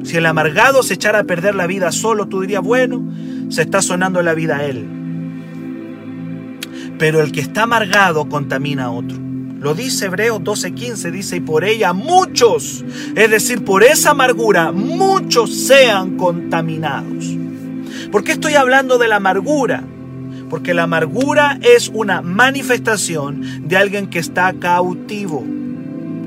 Si 0.04 0.18
el 0.18 0.26
amargado 0.26 0.82
se 0.82 0.96
echara 0.96 1.20
a 1.20 1.24
perder 1.26 1.54
la 1.54 1.68
vida 1.68 1.92
solo, 1.92 2.28
tú 2.28 2.42
dirías, 2.42 2.64
bueno, 2.64 3.04
se 3.50 3.62
está 3.62 3.84
sonando 3.84 4.24
la 4.24 4.34
vida 4.34 4.58
a 4.58 4.66
él. 4.66 4.88
Pero 6.98 7.22
el 7.22 7.32
que 7.32 7.42
está 7.42 7.64
amargado 7.64 8.28
contamina 8.28 8.86
a 8.86 8.92
otro. 8.92 9.20
Lo 9.60 9.76
dice 9.76 10.06
Hebreos 10.06 10.40
12:15, 10.42 11.12
dice, 11.12 11.36
y 11.36 11.42
por 11.42 11.64
ella 11.64 11.94
muchos, 11.94 12.84
es 13.16 13.30
decir, 13.30 13.64
por 13.64 13.84
esa 13.84 14.12
amargura, 14.12 14.72
muchos 14.72 15.54
sean 15.54 16.18
contaminados. 16.18 17.38
¿Por 18.12 18.24
qué 18.24 18.32
estoy 18.32 18.56
hablando 18.56 18.98
de 18.98 19.10
la 19.10 19.18
amargura? 19.18 19.84
Porque 20.50 20.74
la 20.74 20.84
amargura 20.84 21.60
es 21.62 21.90
una 21.94 22.22
manifestación 22.22 23.68
de 23.68 23.78
alguien 23.78 24.08
que 24.08 24.20
está 24.20 24.54
cautivo. 24.54 25.44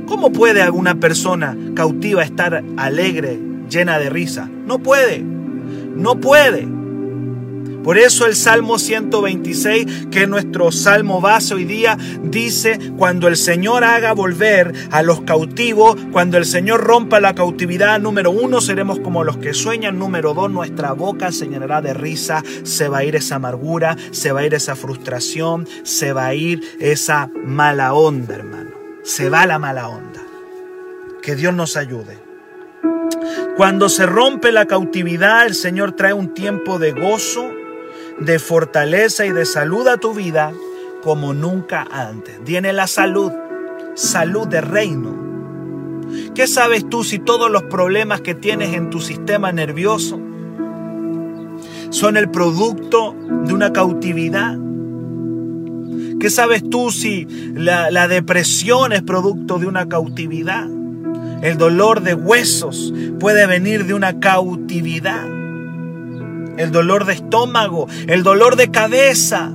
¿Cómo 0.07 0.33
puede 0.33 0.63
alguna 0.63 0.97
persona 0.97 1.57
cautiva 1.75 2.23
estar 2.23 2.65
alegre, 2.77 3.39
llena 3.69 3.99
de 3.99 4.11
risa? 4.11 4.49
No 4.67 4.79
puede. 4.81 5.21
No 5.21 6.21
puede. 6.21 6.80
Por 7.83 7.97
eso 7.97 8.27
el 8.27 8.37
Salmo 8.37 8.79
126, 8.79 10.09
que 10.11 10.23
es 10.23 10.29
nuestro 10.29 10.71
salmo 10.71 11.21
base 11.21 11.55
hoy 11.55 11.65
día, 11.65 11.97
dice, 12.23 12.79
cuando 12.99 13.27
el 13.27 13.37
Señor 13.37 13.85
haga 13.85 14.13
volver 14.13 14.73
a 14.91 15.03
los 15.03 15.23
cautivos, 15.23 15.97
cuando 16.13 16.37
el 16.37 16.45
Señor 16.45 16.83
rompa 16.83 17.21
la 17.21 17.35
cautividad, 17.35 17.99
número 17.99 18.31
uno, 18.31 18.61
seremos 18.61 19.01
como 19.01 19.25
los 19.25 19.39
que 19.39 19.55
sueñan, 19.55 19.99
número 19.99 20.35
dos, 20.35 20.51
nuestra 20.51 20.93
boca 20.93 21.33
se 21.33 21.47
llenará 21.47 21.81
de 21.81 21.95
risa, 21.95 22.43
se 22.65 22.89
va 22.89 22.99
a 22.99 23.05
ir 23.05 23.17
esa 23.17 23.37
amargura, 23.37 23.97
se 24.11 24.33
va 24.33 24.41
a 24.41 24.47
ir 24.47 24.55
esa 24.55 24.77
frustración, 24.77 25.67
se 25.83 26.13
va 26.13 26.27
a 26.27 26.35
ir 26.35 26.63
esa 26.81 27.31
mala 27.45 27.95
onda, 27.95 28.35
hermano. 28.35 28.71
Se 29.03 29.31
va 29.31 29.47
la 29.47 29.59
mala 29.59 29.89
onda. 29.89 30.21
Que 31.23 31.35
Dios 31.35 31.55
nos 31.55 31.77
ayude. 31.77 32.19
Cuando 33.57 33.89
se 33.89 34.07
rompe 34.07 34.53
la 34.53 34.67
cautividad, 34.67 35.47
el 35.47 35.55
Señor 35.55 35.93
trae 35.93 36.13
un 36.13 36.35
tiempo 36.35 36.79
de 36.79 36.93
gozo, 36.93 37.51
de 38.21 38.39
fortaleza 38.39 39.27
y 39.27 39.33
de 39.33 39.47
salud 39.47 39.89
a 39.89 39.97
tu 39.97 40.15
vida 40.15 40.53
como 41.03 41.33
nunca 41.33 41.87
antes. 41.91 42.43
Viene 42.45 42.73
la 42.73 42.87
salud, 42.87 43.33
salud 43.95 44.47
de 44.47 44.61
reino. 44.61 45.19
¿Qué 46.35 46.47
sabes 46.47 46.89
tú 46.89 47.05
si 47.05 47.19
todos 47.19 47.51
los 47.51 47.63
problemas 47.65 48.21
que 48.21 48.35
tienes 48.35 48.75
en 48.75 48.91
tu 48.91 49.01
sistema 49.01 49.53
nervioso 49.53 50.21
son 51.91 52.17
el 52.17 52.31
producto 52.31 53.15
de 53.45 53.55
una 53.55 53.73
cautividad? 53.73 54.59
¿Qué 56.21 56.29
sabes 56.29 56.69
tú 56.69 56.91
si 56.91 57.27
la, 57.55 57.91
la 57.91 58.07
depresión 58.07 58.93
es 58.93 59.03
producto 59.03 59.59
de 59.59 59.67
una 59.67 59.89
cautividad? 59.89 60.69
El 61.43 61.57
dolor 61.57 62.03
de 62.03 62.13
huesos 62.13 62.93
puede 63.19 63.47
venir 63.47 63.87
de 63.87 63.95
una 63.95 64.21
cautividad 64.21 65.41
el 66.59 66.73
dolor 66.73 67.05
de 67.05 67.15
estómago, 67.15 67.89
el 68.07 68.23
dolor 68.23 68.57
de 68.57 68.71
cabeza. 68.71 69.53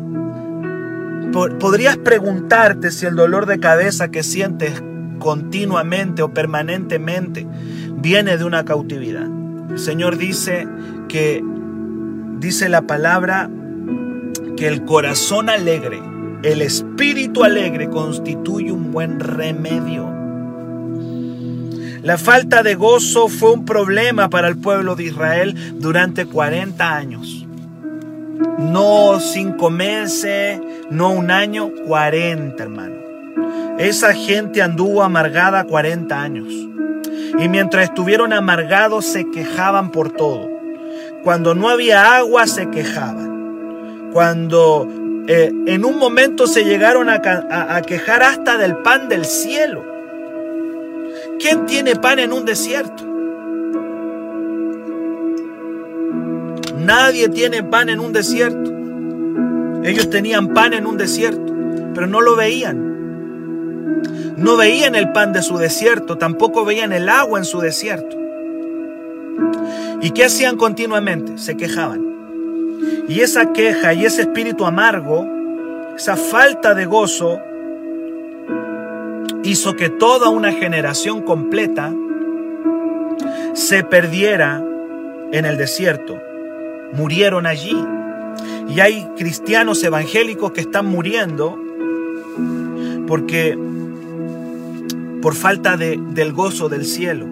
Podrías 1.60 1.98
preguntarte 1.98 2.92
si 2.92 3.06
el 3.06 3.16
dolor 3.16 3.46
de 3.46 3.60
cabeza 3.60 4.10
que 4.10 4.24
sientes 4.24 4.82
continuamente 5.20 6.22
o 6.22 6.34
permanentemente 6.34 7.46
viene 7.98 8.38
de 8.38 8.44
una 8.46 8.64
cautividad. 8.64 9.28
El 9.70 9.80
Señor 9.80 10.18
dice 10.18 10.68
que, 11.10 11.44
dice 12.40 12.70
la 12.70 12.84
palabra, 12.84 13.50
que 14.55 14.68
el 14.68 14.86
corazón 14.86 15.50
alegre, 15.50 16.01
el 16.44 16.62
espíritu 16.62 17.44
alegre 17.44 17.90
constituye 17.90 18.72
un 18.72 18.92
buen 18.92 19.20
remedio. 19.20 20.15
La 22.05 22.20
falta 22.20 22.61
de 22.61 22.75
gozo 22.75 23.29
fue 23.29 23.51
un 23.51 23.65
problema 23.65 24.29
para 24.29 24.48
el 24.48 24.59
pueblo 24.59 24.96
de 24.96 25.05
Israel 25.05 25.79
durante 25.79 26.27
40 26.27 26.96
años. 26.96 27.48
No 28.59 29.20
cinco 29.20 29.72
meses, 29.72 30.61
no 30.91 31.09
un 31.09 31.31
año, 31.31 31.72
40 31.87 32.61
hermano. 32.61 32.94
Esa 33.79 34.13
gente 34.13 34.61
anduvo 34.61 35.01
amargada 35.01 35.63
40 35.63 36.22
años. 36.22 36.53
Y 37.39 37.50
mientras 37.50 37.85
estuvieron 37.85 38.33
amargados 38.33 39.03
se 39.05 39.31
quejaban 39.31 39.89
por 39.89 40.11
todo. 40.11 40.48
Cuando 41.24 41.55
no 41.55 41.70
había 41.70 42.18
agua 42.18 42.46
se 42.46 42.70
quejaban. 42.70 44.11
Cuando 44.13 44.87
eh, 45.27 45.51
en 45.65 45.83
un 45.83 45.98
momento 45.98 46.46
se 46.46 46.65
llegaron 46.65 47.09
a 47.09 47.81
quejar 47.81 48.22
hasta 48.22 48.59
del 48.59 48.77
pan 48.77 49.09
del 49.09 49.25
cielo. 49.25 49.95
¿Quién 51.40 51.66
tiene 51.66 51.96
pan 51.96 52.20
en 52.20 52.32
un 52.34 52.46
desierto? 52.46 53.04
Nadie 56.78 57.30
tiene 57.30 57.64
pan 57.64 57.90
en 57.90 58.00
un 58.00 58.14
desierto. 58.14 58.72
Ellos 59.84 60.10
tenían 60.10 60.54
pan 60.54 60.74
en 60.74 60.86
un 60.86 60.98
desierto, 60.98 61.54
pero 61.94 62.08
no 62.08 62.22
lo 62.22 62.36
veían. 62.36 62.96
No 64.38 64.58
veían 64.58 64.96
el 64.96 65.12
pan 65.12 65.34
de 65.34 65.42
su 65.42 65.58
desierto, 65.58 66.18
tampoco 66.18 66.66
veían 66.66 66.92
el 66.92 67.10
agua 67.10 67.40
en 67.40 67.46
su 67.46 67.60
desierto. 67.60 68.18
¿Y 70.02 70.12
qué 70.12 70.26
hacían 70.26 70.58
continuamente? 70.58 71.38
Se 71.38 71.58
quejaban. 71.58 72.04
Y 73.08 73.22
esa 73.22 73.54
queja 73.54 73.94
y 73.94 74.06
ese 74.06 74.22
espíritu 74.22 74.66
amargo, 74.66 75.28
esa 75.96 76.16
falta 76.16 76.76
de 76.76 76.86
gozo, 76.86 77.40
hizo 79.46 79.75
que 79.75 79.90
toda 79.90 80.29
una 80.29 80.51
generación 80.51 81.22
completa 81.22 81.94
se 83.53 83.84
perdiera 83.84 84.64
en 85.31 85.46
el 85.46 85.58
desierto. 85.58 86.20
Murieron 86.94 87.46
allí. 87.46 87.77
Y 88.68 88.79
hay 88.79 89.08
cristianos 89.16 89.84
evangélicos 89.84 90.51
que 90.51 90.62
están 90.62 90.88
muriendo 90.88 91.58
porque 93.08 93.58
por 95.22 95.36
falta 95.36 95.77
de, 95.77 96.00
del 96.12 96.34
gozo 96.34 96.70
del 96.70 96.86
cielo. 96.86 97.27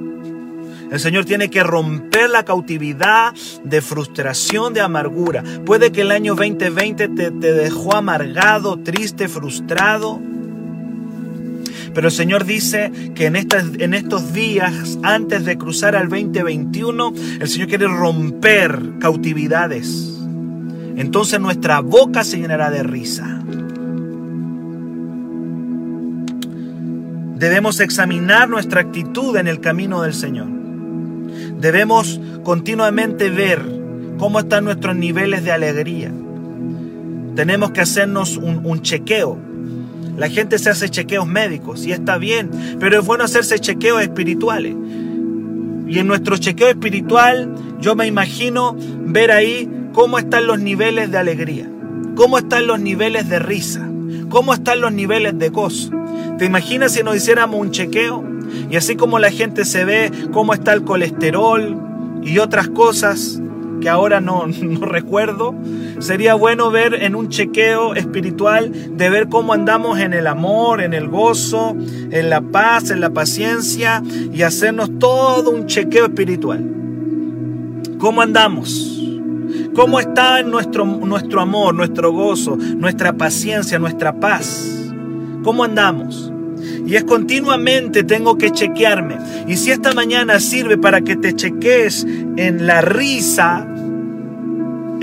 El 0.92 1.00
Señor 1.00 1.26
tiene 1.26 1.50
que 1.50 1.64
romper 1.64 2.30
la 2.30 2.46
cautividad 2.46 3.34
de 3.64 3.82
frustración, 3.82 4.74
de 4.74 4.82
amargura. 4.82 5.44
Puede 5.66 5.92
que 5.92 6.02
el 6.02 6.12
año 6.12 6.36
2020 6.36 7.08
te, 7.10 7.32
te 7.32 7.54
dejó 7.54 7.96
amargado, 7.96 8.78
triste, 8.78 9.28
frustrado. 9.28 10.22
Pero 11.94 12.08
el 12.08 12.14
Señor 12.14 12.46
dice 12.46 12.92
que 13.14 13.28
en, 13.28 13.36
en 13.36 13.94
estos 13.94 14.34
días, 14.34 14.98
antes 15.04 15.46
de 15.46 15.58
cruzar 15.58 15.96
al 15.96 16.10
2021, 16.10 17.14
el 17.40 17.48
Señor 17.48 17.68
quiere 17.68 17.88
romper 17.88 18.80
cautividades. 19.00 20.10
Entonces 20.96 21.40
nuestra 21.40 21.82
boca 21.82 22.24
se 22.24 22.40
llenará 22.40 22.72
de 22.72 22.84
risa. 22.84 23.44
Debemos 27.36 27.80
examinar 27.80 28.50
nuestra 28.50 28.82
actitud 28.82 29.36
en 29.38 29.48
el 29.48 29.60
camino 29.60 30.02
del 30.02 30.14
Señor. 30.14 30.48
Debemos 31.60 32.20
continuamente 32.44 33.30
ver 33.30 33.62
cómo 34.18 34.40
están 34.40 34.66
nuestros 34.66 34.96
niveles 34.96 35.44
de 35.44 35.52
alegría. 35.52 36.12
Tenemos 37.36 37.72
que 37.72 37.82
hacernos 37.82 38.38
un, 38.38 38.62
un 38.64 38.82
chequeo 38.82 39.53
la 40.18 40.30
gente 40.30 40.60
se 40.60 40.70
hace 40.70 40.90
chequeos 40.90 41.28
médicos 41.28 41.86
y 41.86 41.92
está 41.92 42.18
bien, 42.18 42.50
pero 42.80 43.00
es 43.00 43.06
bueno 43.06 43.24
hacerse 43.24 43.60
chequeos 43.60 44.02
espirituales. 44.02 44.76
Y 45.88 46.00
en 46.00 46.08
nuestro 46.08 46.38
chequeo 46.38 46.70
espiritual 46.70 47.54
yo 47.80 47.96
me 47.96 48.08
imagino 48.08 48.76
ver 49.06 49.32
ahí 49.32 49.70
cómo 49.92 50.18
están 50.18 50.48
los 50.48 50.60
niveles 50.60 51.12
de 51.12 51.18
alegría, 51.18 51.70
cómo 52.16 52.38
están 52.38 52.68
los 52.68 52.80
niveles 52.80 53.30
de 53.30 53.40
risa, 53.40 53.88
cómo 54.30 54.54
están 54.54 54.82
los 54.82 54.94
niveles 54.94 55.38
de 55.38 55.50
gozo. 55.50 55.92
¿Te 56.38 56.46
imaginas 56.46 56.94
si 56.94 57.04
nos 57.04 57.16
hiciéramos 57.16 57.60
un 57.60 57.72
chequeo? 57.72 58.24
Y 58.70 58.76
así 58.76 58.96
como 58.96 59.20
la 59.20 59.32
gente 59.32 59.66
se 59.66 59.86
ve 59.86 60.12
cómo 60.32 60.54
está 60.54 60.74
el 60.74 60.84
colesterol 60.84 61.78
y 62.24 62.40
otras 62.40 62.70
cosas, 62.70 63.40
que 63.84 63.90
ahora 63.90 64.22
no, 64.22 64.46
recuerdo. 64.82 65.54
Sería 66.00 66.36
bueno 66.36 66.72
ver 66.72 66.96
en 66.96 67.16
un 67.16 67.28
chequeo 67.28 67.96
espiritual 67.96 68.72
de 68.98 69.10
ver 69.10 69.28
cómo 69.28 69.52
andamos 69.52 70.00
en 70.00 70.14
el 70.14 70.28
amor, 70.28 70.82
en 70.82 70.94
el 70.94 71.10
gozo, 71.10 71.76
en 72.10 72.30
la 72.30 72.40
paz, 72.40 72.90
en 72.92 73.02
la 73.02 73.10
paciencia 73.10 74.02
y 74.34 74.42
hacernos 74.42 74.90
todo 75.00 75.52
un 75.52 75.68
chequeo 75.68 76.06
espiritual. 76.06 76.64
¿Cómo 78.00 78.22
andamos? 78.22 78.90
¿Cómo 79.76 80.00
está 80.00 80.42
nuestro, 80.44 80.86
nuestro 80.86 81.42
amor, 81.42 81.76
nuestro 81.76 82.14
gozo, 82.14 82.56
nuestra 82.56 83.14
paciencia, 83.14 83.80
nuestra 83.80 84.14
paz? 84.14 84.94
¿Cómo 85.44 85.64
andamos? 85.64 86.32
Y 86.86 86.96
es 86.96 87.04
continuamente 87.04 88.04
tengo 88.04 88.38
que 88.38 88.52
chequearme. 88.52 89.18
Y 89.48 89.58
si 89.58 89.72
esta 89.72 89.94
mañana 89.94 90.40
sirve 90.40 90.78
para 90.78 91.02
que 91.02 91.16
te 91.16 91.34
cheques 91.34 92.06
en 92.38 92.68
la 92.68 92.82
risa, 92.82 93.68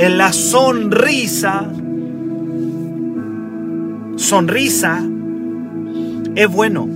en 0.01 0.17
la 0.17 0.33
sonrisa, 0.33 1.71
sonrisa, 4.17 5.07
es 6.35 6.49
bueno. 6.49 6.89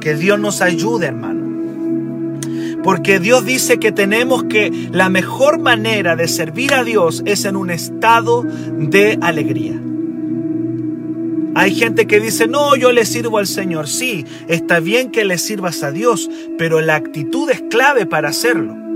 Que 0.00 0.14
Dios 0.14 0.40
nos 0.40 0.62
ayude, 0.62 1.08
hermano. 1.08 2.80
Porque 2.82 3.20
Dios 3.20 3.44
dice 3.44 3.78
que 3.78 3.92
tenemos 3.92 4.44
que 4.44 4.88
la 4.92 5.10
mejor 5.10 5.58
manera 5.58 6.16
de 6.16 6.26
servir 6.26 6.72
a 6.72 6.84
Dios 6.84 7.22
es 7.26 7.44
en 7.44 7.54
un 7.54 7.68
estado 7.68 8.44
de 8.44 9.18
alegría. 9.20 9.78
Hay 11.54 11.74
gente 11.74 12.06
que 12.06 12.18
dice, 12.18 12.48
no, 12.48 12.76
yo 12.76 12.92
le 12.92 13.04
sirvo 13.04 13.36
al 13.36 13.46
Señor. 13.46 13.88
Sí, 13.88 14.24
está 14.46 14.80
bien 14.80 15.10
que 15.10 15.26
le 15.26 15.36
sirvas 15.36 15.82
a 15.82 15.90
Dios, 15.90 16.30
pero 16.56 16.80
la 16.80 16.94
actitud 16.94 17.50
es 17.50 17.60
clave 17.68 18.06
para 18.06 18.30
hacerlo. 18.30 18.87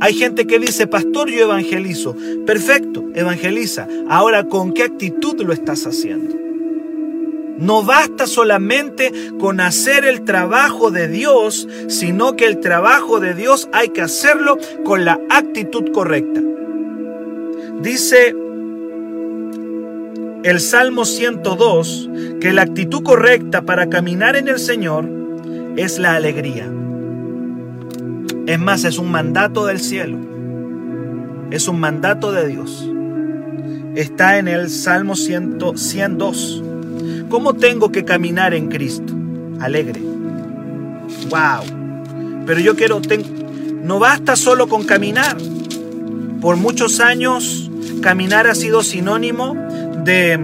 Hay 0.00 0.14
gente 0.14 0.46
que 0.46 0.58
dice, 0.58 0.86
pastor, 0.86 1.30
yo 1.30 1.44
evangelizo. 1.44 2.16
Perfecto, 2.46 3.04
evangeliza. 3.14 3.88
Ahora, 4.08 4.44
¿con 4.44 4.72
qué 4.72 4.82
actitud 4.82 5.40
lo 5.42 5.52
estás 5.52 5.86
haciendo? 5.86 6.36
No 7.58 7.82
basta 7.82 8.26
solamente 8.26 9.10
con 9.38 9.60
hacer 9.60 10.04
el 10.04 10.24
trabajo 10.24 10.90
de 10.90 11.08
Dios, 11.08 11.66
sino 11.88 12.36
que 12.36 12.44
el 12.46 12.60
trabajo 12.60 13.18
de 13.18 13.32
Dios 13.32 13.68
hay 13.72 13.88
que 13.88 14.02
hacerlo 14.02 14.58
con 14.84 15.06
la 15.06 15.18
actitud 15.30 15.90
correcta. 15.92 16.42
Dice 17.80 18.34
el 20.42 20.60
Salmo 20.60 21.06
102 21.06 22.10
que 22.40 22.52
la 22.52 22.62
actitud 22.62 23.02
correcta 23.02 23.62
para 23.62 23.88
caminar 23.88 24.36
en 24.36 24.48
el 24.48 24.58
Señor 24.58 25.08
es 25.76 25.98
la 25.98 26.14
alegría. 26.14 26.70
Es 28.46 28.58
más, 28.60 28.84
es 28.84 28.98
un 28.98 29.10
mandato 29.10 29.66
del 29.66 29.80
cielo. 29.80 30.18
Es 31.50 31.66
un 31.68 31.80
mandato 31.80 32.30
de 32.32 32.46
Dios. 32.46 32.88
Está 33.96 34.38
en 34.38 34.46
el 34.46 34.70
Salmo 34.70 35.16
102. 35.16 36.62
¿Cómo 37.28 37.54
tengo 37.54 37.90
que 37.90 38.04
caminar 38.04 38.54
en 38.54 38.68
Cristo? 38.68 39.12
Alegre. 39.60 40.00
¡Wow! 41.28 42.44
Pero 42.46 42.60
yo 42.60 42.76
quiero, 42.76 43.00
no 43.82 43.98
basta 43.98 44.36
solo 44.36 44.68
con 44.68 44.84
caminar. 44.84 45.36
Por 46.40 46.56
muchos 46.56 47.00
años, 47.00 47.68
caminar 48.00 48.46
ha 48.46 48.54
sido 48.54 48.82
sinónimo 48.82 49.56
de, 50.04 50.38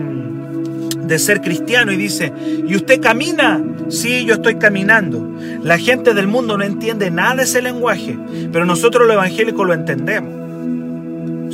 de 1.13 1.19
ser 1.19 1.43
cristiano 1.43 1.93
y 1.93 1.97
dice, 1.97 2.33
¿y 2.67 2.75
usted 2.75 2.99
camina? 2.99 3.63
Sí, 3.91 4.25
yo 4.25 4.35
estoy 4.35 4.55
caminando. 4.55 5.37
La 5.63 5.77
gente 5.77 6.15
del 6.15 6.27
mundo 6.27 6.57
no 6.57 6.65
entiende 6.65 7.11
nada 7.11 7.37
de 7.37 7.43
ese 7.43 7.61
lenguaje, 7.61 8.19
pero 8.51 8.65
nosotros 8.65 9.07
los 9.07 9.13
evangélicos 9.13 9.67
lo 9.67 9.75
entendemos. 9.75 10.43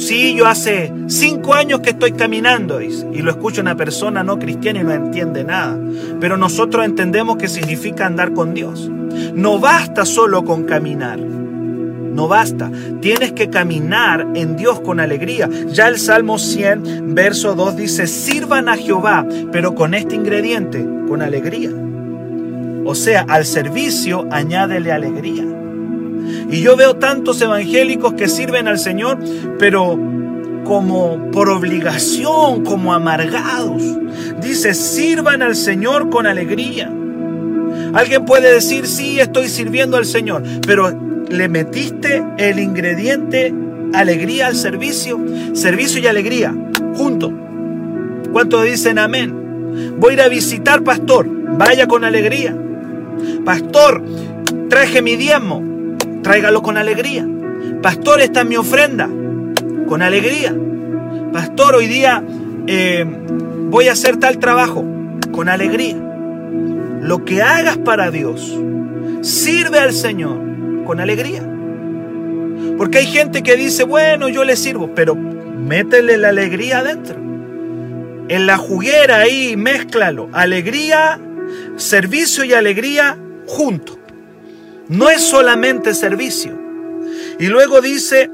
Sí, 0.00 0.36
yo 0.36 0.46
hace 0.46 0.92
cinco 1.08 1.54
años 1.54 1.80
que 1.80 1.90
estoy 1.90 2.12
caminando, 2.12 2.80
y 2.80 3.20
lo 3.20 3.32
escucha 3.32 3.60
una 3.60 3.74
persona 3.74 4.22
no 4.22 4.38
cristiana 4.38 4.80
y 4.80 4.84
no 4.84 4.92
entiende 4.92 5.42
nada. 5.42 5.76
Pero 6.20 6.36
nosotros 6.36 6.84
entendemos 6.84 7.36
que 7.36 7.48
significa 7.48 8.06
andar 8.06 8.32
con 8.34 8.54
Dios. 8.54 8.88
No 9.34 9.58
basta 9.58 10.04
solo 10.04 10.44
con 10.44 10.64
caminar. 10.66 11.18
No 12.12 12.28
basta. 12.28 12.70
Tienes 13.00 13.32
que 13.32 13.50
caminar 13.50 14.26
en 14.34 14.56
Dios 14.56 14.80
con 14.80 15.00
alegría. 15.00 15.48
Ya 15.68 15.88
el 15.88 15.98
Salmo 15.98 16.38
100, 16.38 17.14
verso 17.14 17.54
2 17.54 17.76
dice, 17.76 18.06
sirvan 18.06 18.68
a 18.68 18.76
Jehová, 18.76 19.26
pero 19.52 19.74
con 19.74 19.94
este 19.94 20.14
ingrediente, 20.14 20.86
con 21.08 21.22
alegría. 21.22 21.70
O 22.84 22.94
sea, 22.94 23.26
al 23.28 23.44
servicio 23.44 24.26
añádele 24.30 24.92
alegría. 24.92 25.44
Y 26.50 26.62
yo 26.62 26.76
veo 26.76 26.96
tantos 26.96 27.40
evangélicos 27.40 28.14
que 28.14 28.28
sirven 28.28 28.68
al 28.68 28.78
Señor, 28.78 29.18
pero 29.58 29.98
como 30.64 31.30
por 31.30 31.48
obligación, 31.48 32.64
como 32.64 32.92
amargados. 32.92 33.82
Dice, 34.40 34.74
sirvan 34.74 35.42
al 35.42 35.56
Señor 35.56 36.10
con 36.10 36.26
alegría. 36.26 36.92
Alguien 37.94 38.24
puede 38.24 38.52
decir, 38.52 38.86
sí, 38.86 39.18
estoy 39.20 39.48
sirviendo 39.48 39.96
al 39.96 40.04
Señor, 40.04 40.42
pero 40.66 41.07
le 41.30 41.48
metiste 41.48 42.22
el 42.38 42.58
ingrediente 42.58 43.52
alegría 43.94 44.46
al 44.46 44.56
servicio, 44.56 45.20
servicio 45.54 46.00
y 46.00 46.06
alegría, 46.06 46.54
junto. 46.94 47.32
¿Cuántos 48.32 48.64
dicen 48.64 48.98
amén? 48.98 49.96
Voy 49.98 50.10
a 50.10 50.14
ir 50.14 50.22
a 50.22 50.28
visitar, 50.28 50.82
pastor, 50.82 51.26
vaya 51.56 51.86
con 51.86 52.04
alegría. 52.04 52.56
Pastor, 53.44 54.02
traje 54.68 55.02
mi 55.02 55.16
diezmo, 55.16 55.62
tráigalo 56.22 56.62
con 56.62 56.76
alegría. 56.76 57.26
Pastor, 57.82 58.20
esta 58.20 58.40
es 58.40 58.46
mi 58.46 58.56
ofrenda, 58.56 59.08
con 59.86 60.02
alegría. 60.02 60.54
Pastor, 61.32 61.76
hoy 61.76 61.86
día 61.86 62.22
eh, 62.66 63.04
voy 63.70 63.88
a 63.88 63.92
hacer 63.92 64.18
tal 64.18 64.38
trabajo, 64.38 64.84
con 65.32 65.48
alegría. 65.48 65.96
Lo 67.02 67.24
que 67.24 67.42
hagas 67.42 67.78
para 67.78 68.10
Dios, 68.10 68.58
sirve 69.22 69.78
al 69.78 69.92
Señor 69.92 70.47
con 70.88 71.00
alegría. 71.00 71.42
Porque 72.78 72.96
hay 72.96 73.06
gente 73.06 73.42
que 73.42 73.56
dice, 73.56 73.84
bueno, 73.84 74.30
yo 74.30 74.42
le 74.42 74.56
sirvo, 74.56 74.94
pero 74.94 75.14
métele 75.14 76.16
la 76.16 76.30
alegría 76.30 76.78
adentro. 76.78 77.16
En 78.28 78.46
la 78.46 78.56
juguera 78.56 79.18
ahí, 79.18 79.54
mézclalo. 79.58 80.30
Alegría, 80.32 81.20
servicio 81.76 82.42
y 82.42 82.54
alegría 82.54 83.18
juntos. 83.46 83.98
No 84.88 85.10
es 85.10 85.20
solamente 85.20 85.92
servicio. 85.92 86.58
Y 87.38 87.48
luego 87.48 87.82
dice, 87.82 88.30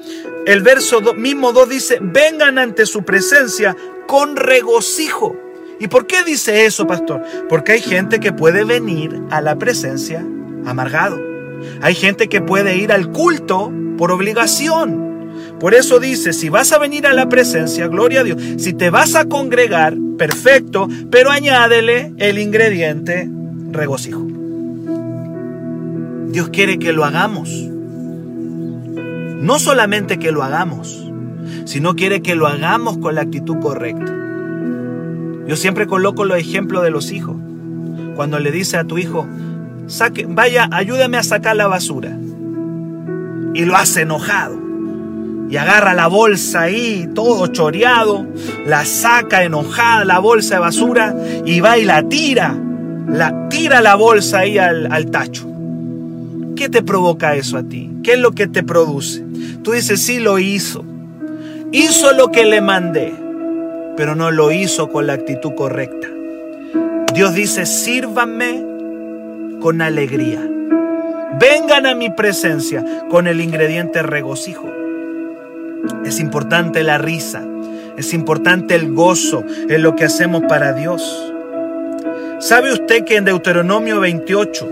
el 0.47 0.63
verso 0.63 1.01
mismo 1.15 1.53
2 1.53 1.69
dice, 1.69 1.99
vengan 2.01 2.59
ante 2.59 2.87
su 2.87 3.03
presencia 3.05 3.77
con 4.07 4.37
regocijo. 4.37 5.37
¿Y 5.81 5.89
por 5.89 6.07
qué 6.07 6.23
dice 6.23 6.67
eso, 6.67 6.87
pastor? 6.87 7.21
Porque 7.49 7.73
hay 7.73 7.81
gente 7.81 8.21
que 8.21 8.33
puede 8.33 8.63
venir 8.63 9.21
a 9.33 9.41
la 9.41 9.57
presencia 9.57 10.25
amargado. 10.65 11.34
Hay 11.81 11.95
gente 11.95 12.29
que 12.29 12.41
puede 12.41 12.77
ir 12.77 12.93
al 12.93 13.11
culto 13.11 13.73
por 13.97 14.11
obligación. 14.13 15.05
Por 15.61 15.75
eso 15.75 15.99
dice, 15.99 16.33
si 16.33 16.49
vas 16.49 16.73
a 16.73 16.79
venir 16.79 17.07
a 17.07 17.13
la 17.13 17.29
presencia, 17.29 17.87
gloria 17.89 18.21
a 18.21 18.25
Dios, 18.25 18.41
si 18.59 18.73
te 18.73 18.91
vas 18.91 19.15
a 19.15 19.27
congregar, 19.27 19.97
perfecto, 20.19 20.89
pero 21.11 21.31
añádele 21.31 22.13
el 22.19 22.39
ingrediente 22.39 23.29
regocijo. 23.71 24.27
Dios 26.29 26.49
quiere 26.51 26.79
que 26.79 26.93
lo 26.93 27.05
hagamos. 27.05 27.49
No 29.41 29.59
solamente 29.59 30.19
que 30.19 30.33
lo 30.33 30.43
hagamos, 30.43 31.11
sino 31.65 31.95
quiere 31.95 32.23
que 32.23 32.35
lo 32.35 32.47
hagamos 32.47 32.99
con 32.99 33.15
la 33.15 33.23
actitud 33.23 33.59
correcta. 33.61 34.13
Yo 35.47 35.57
siempre 35.57 35.87
coloco 35.87 36.25
los 36.25 36.39
ejemplos 36.39 36.83
de 36.83 36.91
los 36.91 37.13
hijos. 37.13 37.37
Cuando 38.17 38.39
le 38.39 38.51
dice 38.51 38.79
a 38.79 38.85
tu 38.85 38.99
hijo, 38.99 39.27
Vaya, 40.29 40.69
ayúdame 40.71 41.17
a 41.17 41.23
sacar 41.23 41.57
la 41.57 41.67
basura. 41.67 42.17
Y 43.55 43.65
lo 43.65 43.77
hace 43.77 44.03
enojado. 44.03 44.59
Y 45.49 45.57
agarra 45.57 45.95
la 45.95 46.07
bolsa 46.07 46.63
ahí, 46.63 47.09
todo 47.15 47.47
choreado, 47.49 48.27
la 48.67 48.85
saca 48.85 49.45
enojada, 49.45 50.05
la 50.05 50.19
bolsa 50.19 50.55
de 50.55 50.61
basura, 50.61 51.15
y 51.45 51.61
va 51.61 51.79
y 51.79 51.85
la 51.85 52.09
tira. 52.09 52.57
La 53.09 53.49
tira 53.49 53.81
la 53.81 53.95
bolsa 53.95 54.41
ahí 54.41 54.59
al, 54.59 54.91
al 54.91 55.11
tacho. 55.11 55.47
¿Qué 56.57 56.69
te 56.69 56.83
provoca 56.83 57.37
eso 57.37 57.59
a 57.59 57.63
ti? 57.63 57.91
¿Qué 58.03 58.15
es 58.15 58.19
lo 58.19 58.33
que 58.33 58.47
te 58.47 58.63
produce? 58.63 59.25
Tú 59.63 59.73
dices, 59.73 60.03
sí 60.03 60.19
lo 60.19 60.39
hizo. 60.39 60.85
Hizo 61.73 62.13
lo 62.13 62.31
que 62.31 62.45
le 62.45 62.61
mandé, 62.61 63.15
pero 63.97 64.15
no 64.15 64.31
lo 64.31 64.51
hizo 64.53 64.89
con 64.89 65.07
la 65.07 65.13
actitud 65.13 65.55
correcta. 65.55 66.09
Dios 67.13 67.35
dice, 67.35 67.67
sírvanme 67.67 68.74
con 69.65 69.81
alegría. 69.81 70.47
Vengan 71.41 71.87
a 71.87 71.95
mi 71.95 72.11
presencia 72.11 72.85
con 73.09 73.27
el 73.27 73.41
ingrediente 73.41 74.03
regocijo. 74.03 74.71
Es 76.05 76.21
importante 76.21 76.83
la 76.83 76.99
risa, 76.99 77.43
es 77.97 78.13
importante 78.13 78.75
el 78.75 78.93
gozo 78.93 79.43
en 79.71 79.83
lo 79.83 79.97
que 79.97 80.05
hacemos 80.05 80.43
para 80.47 80.75
Dios. 80.75 81.03
¿Sabe 82.41 82.75
usted 82.75 83.07
que 83.07 83.17
en 83.17 83.25
Deuteronomio 83.25 84.01
28, 84.01 84.71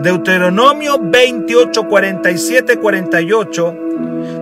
Deuteronomio 0.00 1.00
28, 1.00 1.88
47, 1.88 2.76
48, 2.76 3.78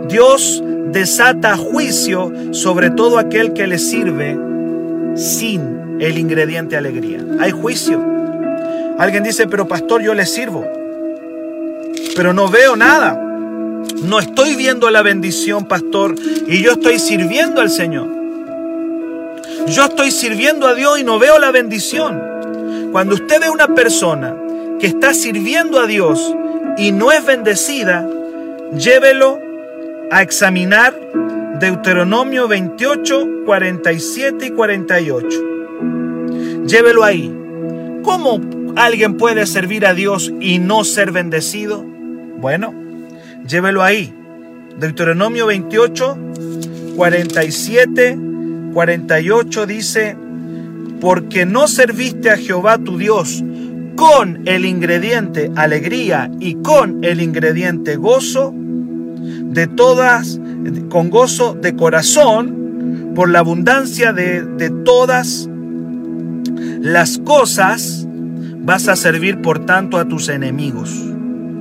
Dios 0.08 0.64
desata 0.88 1.56
juicio 1.56 2.32
sobre 2.50 2.90
todo 2.90 3.20
aquel 3.20 3.52
que 3.52 3.68
le 3.68 3.78
sirve 3.78 4.36
sin 5.14 6.00
el 6.00 6.18
ingrediente 6.18 6.76
alegría. 6.76 7.24
Hay 7.38 7.52
juicio. 7.52 8.19
Alguien 9.00 9.22
dice, 9.22 9.46
pero 9.46 9.66
pastor, 9.66 10.02
yo 10.02 10.12
le 10.12 10.26
sirvo, 10.26 10.62
pero 12.14 12.34
no 12.34 12.48
veo 12.48 12.76
nada. 12.76 13.18
No 14.02 14.18
estoy 14.18 14.56
viendo 14.56 14.90
la 14.90 15.00
bendición, 15.00 15.64
pastor, 15.64 16.16
y 16.46 16.62
yo 16.62 16.72
estoy 16.72 16.98
sirviendo 16.98 17.62
al 17.62 17.70
Señor. 17.70 18.08
Yo 19.68 19.86
estoy 19.86 20.10
sirviendo 20.10 20.66
a 20.66 20.74
Dios 20.74 21.00
y 21.00 21.04
no 21.04 21.18
veo 21.18 21.38
la 21.38 21.50
bendición. 21.50 22.20
Cuando 22.92 23.14
usted 23.14 23.40
ve 23.40 23.48
una 23.48 23.68
persona 23.68 24.36
que 24.78 24.88
está 24.88 25.14
sirviendo 25.14 25.80
a 25.80 25.86
Dios 25.86 26.34
y 26.76 26.92
no 26.92 27.10
es 27.10 27.24
bendecida, 27.24 28.06
llévelo 28.76 29.38
a 30.10 30.20
examinar 30.20 30.94
Deuteronomio 31.58 32.48
28, 32.48 33.44
47 33.46 34.44
y 34.44 34.50
48. 34.50 35.38
Llévelo 36.66 37.02
ahí. 37.02 37.34
¿Cómo 38.02 38.59
alguien 38.76 39.16
puede 39.16 39.46
servir 39.46 39.86
a 39.86 39.94
Dios 39.94 40.32
y 40.40 40.58
no 40.58 40.84
ser 40.84 41.12
bendecido? 41.12 41.82
Bueno, 41.82 42.74
llévelo 43.46 43.82
ahí. 43.82 44.14
Deuteronomio 44.78 45.46
28, 45.46 46.18
47, 46.96 48.18
48 48.72 49.66
dice, 49.66 50.16
porque 51.00 51.46
no 51.46 51.66
serviste 51.66 52.30
a 52.30 52.36
Jehová 52.36 52.78
tu 52.78 52.98
Dios 52.98 53.42
con 53.96 54.46
el 54.46 54.64
ingrediente 54.64 55.50
alegría 55.56 56.30
y 56.40 56.54
con 56.56 57.04
el 57.04 57.20
ingrediente 57.20 57.96
gozo, 57.96 58.54
de 58.54 59.66
todas, 59.66 60.40
con 60.88 61.10
gozo 61.10 61.54
de 61.54 61.76
corazón, 61.76 63.12
por 63.14 63.28
la 63.28 63.40
abundancia 63.40 64.12
de, 64.12 64.42
de 64.42 64.70
todas 64.70 65.48
las 66.80 67.18
cosas, 67.18 67.99
vas 68.62 68.88
a 68.88 68.96
servir 68.96 69.40
por 69.40 69.64
tanto 69.66 69.98
a 69.98 70.06
tus 70.06 70.28
enemigos, 70.28 70.90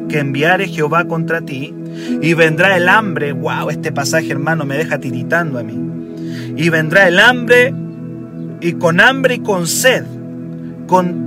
que 0.07 0.19
enviare 0.19 0.67
Jehová 0.67 1.05
contra 1.05 1.41
ti, 1.41 1.73
y 2.21 2.33
vendrá 2.33 2.77
el 2.77 2.89
hambre, 2.89 3.31
wow, 3.33 3.69
este 3.69 3.91
pasaje 3.91 4.31
hermano 4.31 4.65
me 4.65 4.77
deja 4.77 4.99
tiritando 4.99 5.59
a 5.59 5.63
mí, 5.63 5.77
y 6.55 6.69
vendrá 6.69 7.07
el 7.07 7.19
hambre, 7.19 7.73
y 8.61 8.73
con 8.73 8.99
hambre 8.99 9.35
y 9.35 9.39
con 9.39 9.67
sed, 9.67 10.03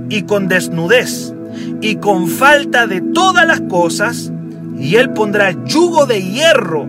y 0.09 0.21
con 0.23 0.47
desnudez 0.49 1.33
y 1.81 1.97
con 1.97 2.27
falta 2.27 2.87
de 2.87 3.01
todas 3.01 3.45
las 3.47 3.61
cosas, 3.61 4.31
y 4.77 4.95
Él 4.95 5.11
pondrá 5.11 5.51
yugo 5.65 6.05
de 6.05 6.21
hierro 6.21 6.87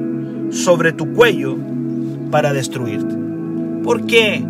sobre 0.50 0.92
tu 0.92 1.12
cuello 1.12 1.56
para 2.30 2.52
destruirte. 2.52 3.14
¿Por 3.82 4.06
qué? 4.06 4.44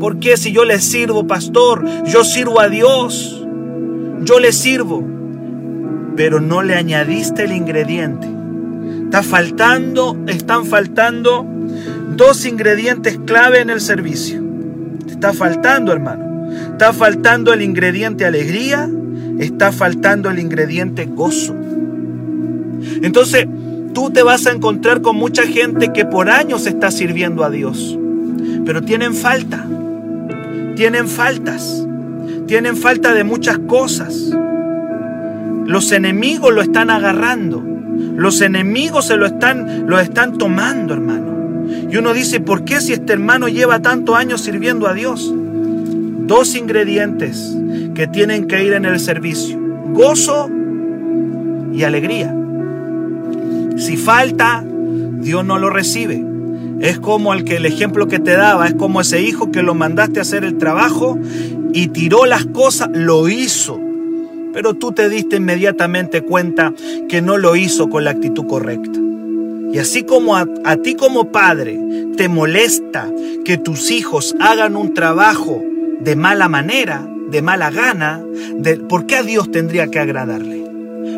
¿Por 0.00 0.18
qué 0.18 0.36
si 0.36 0.52
yo 0.52 0.64
le 0.64 0.80
sirvo, 0.80 1.26
pastor? 1.26 1.84
Yo 2.06 2.24
sirvo 2.24 2.60
a 2.60 2.68
Dios. 2.68 3.43
Yo 4.24 4.40
le 4.40 4.52
sirvo. 4.52 5.04
Pero 6.16 6.40
no 6.40 6.62
le 6.62 6.74
añadiste 6.74 7.44
el 7.44 7.52
ingrediente. 7.52 8.28
Está 9.04 9.22
faltando, 9.22 10.16
están 10.26 10.64
faltando 10.66 11.46
dos 12.16 12.46
ingredientes 12.46 13.18
clave 13.24 13.60
en 13.60 13.70
el 13.70 13.80
servicio. 13.80 14.42
está 15.08 15.32
faltando, 15.32 15.92
hermano. 15.92 16.48
Está 16.72 16.92
faltando 16.92 17.52
el 17.52 17.62
ingrediente 17.62 18.24
alegría, 18.24 18.88
está 19.38 19.72
faltando 19.72 20.30
el 20.30 20.38
ingrediente 20.38 21.06
gozo. 21.06 21.54
Entonces, 23.02 23.46
tú 23.92 24.10
te 24.10 24.22
vas 24.22 24.46
a 24.46 24.52
encontrar 24.52 25.00
con 25.00 25.16
mucha 25.16 25.44
gente 25.44 25.92
que 25.92 26.04
por 26.04 26.30
años 26.30 26.66
está 26.66 26.90
sirviendo 26.90 27.44
a 27.44 27.50
Dios, 27.50 27.98
pero 28.64 28.82
tienen 28.82 29.14
falta, 29.14 29.66
tienen 30.76 31.08
faltas, 31.08 31.86
tienen 32.46 32.76
falta 32.76 33.12
de 33.12 33.24
muchas 33.24 33.58
cosas. 33.58 34.30
Los 35.66 35.92
enemigos 35.92 36.52
lo 36.52 36.62
están 36.62 36.90
agarrando, 36.90 37.62
los 38.16 38.40
enemigos 38.40 39.06
se 39.06 39.16
lo 39.16 39.26
están, 39.26 39.86
lo 39.86 39.98
están 39.98 40.36
tomando, 40.36 40.94
hermano. 40.94 41.24
Y 41.90 41.96
uno 41.96 42.12
dice, 42.12 42.40
¿por 42.40 42.64
qué 42.64 42.80
si 42.80 42.92
este 42.92 43.12
hermano 43.12 43.48
lleva 43.48 43.80
tantos 43.80 44.16
años 44.16 44.42
sirviendo 44.42 44.86
a 44.86 44.94
Dios? 44.94 45.32
dos 46.26 46.54
ingredientes 46.54 47.56
que 47.94 48.06
tienen 48.06 48.46
que 48.46 48.64
ir 48.64 48.72
en 48.72 48.84
el 48.84 48.98
servicio. 48.98 49.58
Gozo 49.92 50.50
y 51.72 51.82
alegría. 51.82 52.34
Si 53.76 53.96
falta, 53.96 54.64
Dios 54.64 55.44
no 55.44 55.58
lo 55.58 55.70
recibe. 55.70 56.24
Es 56.80 56.98
como 56.98 57.34
el 57.34 57.44
que 57.44 57.56
el 57.56 57.66
ejemplo 57.66 58.08
que 58.08 58.18
te 58.18 58.32
daba, 58.32 58.66
es 58.66 58.74
como 58.74 59.00
ese 59.00 59.22
hijo 59.22 59.50
que 59.50 59.62
lo 59.62 59.74
mandaste 59.74 60.18
a 60.18 60.22
hacer 60.22 60.44
el 60.44 60.58
trabajo 60.58 61.18
y 61.74 61.88
tiró 61.88 62.24
las 62.24 62.46
cosas, 62.46 62.88
lo 62.92 63.28
hizo. 63.28 63.80
Pero 64.52 64.74
tú 64.74 64.92
te 64.92 65.08
diste 65.08 65.36
inmediatamente 65.36 66.22
cuenta 66.22 66.72
que 67.08 67.20
no 67.20 67.36
lo 67.36 67.56
hizo 67.56 67.90
con 67.90 68.04
la 68.04 68.12
actitud 68.12 68.46
correcta. 68.46 69.00
Y 69.72 69.78
así 69.78 70.04
como 70.04 70.36
a, 70.36 70.46
ti 70.84 70.94
como 70.94 71.32
padre 71.32 71.80
te 72.16 72.28
molesta 72.28 73.10
que 73.44 73.58
tus 73.58 73.90
hijos 73.90 74.36
hagan 74.38 74.76
un 74.76 74.94
trabajo 74.94 75.60
de 75.98 76.14
mala 76.14 76.48
manera, 76.48 77.04
de 77.30 77.42
mala 77.42 77.72
gana, 77.72 78.22
¿por 78.88 79.06
qué 79.06 79.16
a 79.16 79.24
Dios 79.24 79.50
tendría 79.50 79.88
que 79.88 79.98
agradarle? 79.98 80.63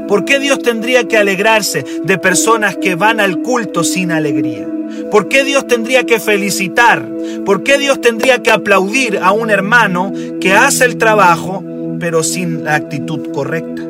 ¿Por 0.08 0.24
qué 0.24 0.38
Dios 0.38 0.60
tendría 0.60 1.08
que 1.08 1.16
alegrarse 1.16 1.84
de 2.04 2.18
personas 2.18 2.76
que 2.76 2.94
van 2.94 3.20
al 3.20 3.42
culto 3.42 3.84
sin 3.84 4.12
alegría? 4.12 4.68
¿Por 5.10 5.28
qué 5.28 5.44
Dios 5.44 5.66
tendría 5.66 6.04
que 6.04 6.20
felicitar? 6.20 7.06
¿Por 7.44 7.62
qué 7.62 7.78
Dios 7.78 8.00
tendría 8.00 8.42
que 8.42 8.50
aplaudir 8.50 9.18
a 9.18 9.32
un 9.32 9.50
hermano 9.50 10.12
que 10.40 10.52
hace 10.52 10.84
el 10.84 10.96
trabajo 10.96 11.64
pero 11.98 12.22
sin 12.22 12.64
la 12.64 12.74
actitud 12.76 13.32
correcta? 13.32 13.82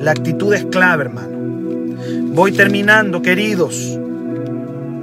La 0.00 0.10
actitud 0.10 0.52
es 0.54 0.64
clave, 0.66 1.04
hermano. 1.04 1.36
Voy 2.34 2.52
terminando, 2.52 3.22
queridos. 3.22 3.98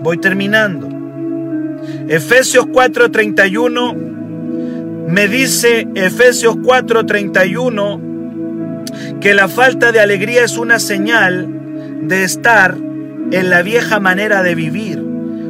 Voy 0.01 0.17
terminando. 0.17 0.87
Efesios 2.07 2.65
4:31 2.67 3.95
me 5.07 5.27
dice 5.27 5.87
Efesios 5.95 6.55
4:31 6.57 8.12
que 9.23 9.33
la 9.33 9.47
falta 9.47 9.93
de 9.93 10.01
alegría 10.01 10.43
es 10.43 10.57
una 10.57 10.79
señal 10.79 11.47
de 12.01 12.25
estar 12.25 12.75
en 13.31 13.49
la 13.49 13.61
vieja 13.61 14.01
manera 14.01 14.43
de 14.43 14.53
vivir, 14.53 15.01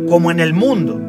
como 0.07 0.29
en 0.29 0.39
el 0.39 0.53
mundo. 0.53 1.01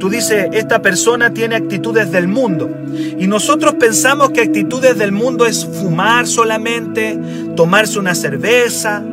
Tú 0.00 0.10
dices, 0.10 0.48
esta 0.52 0.82
persona 0.82 1.32
tiene 1.32 1.54
actitudes 1.54 2.10
del 2.10 2.26
mundo. 2.26 2.68
Y 3.16 3.28
nosotros 3.28 3.74
pensamos 3.74 4.30
que 4.30 4.40
actitudes 4.40 4.98
del 4.98 5.12
mundo 5.12 5.46
es 5.46 5.64
fumar 5.64 6.26
solamente, 6.26 7.16
tomarse 7.54 8.00
una 8.00 8.16
cerveza. 8.16 9.04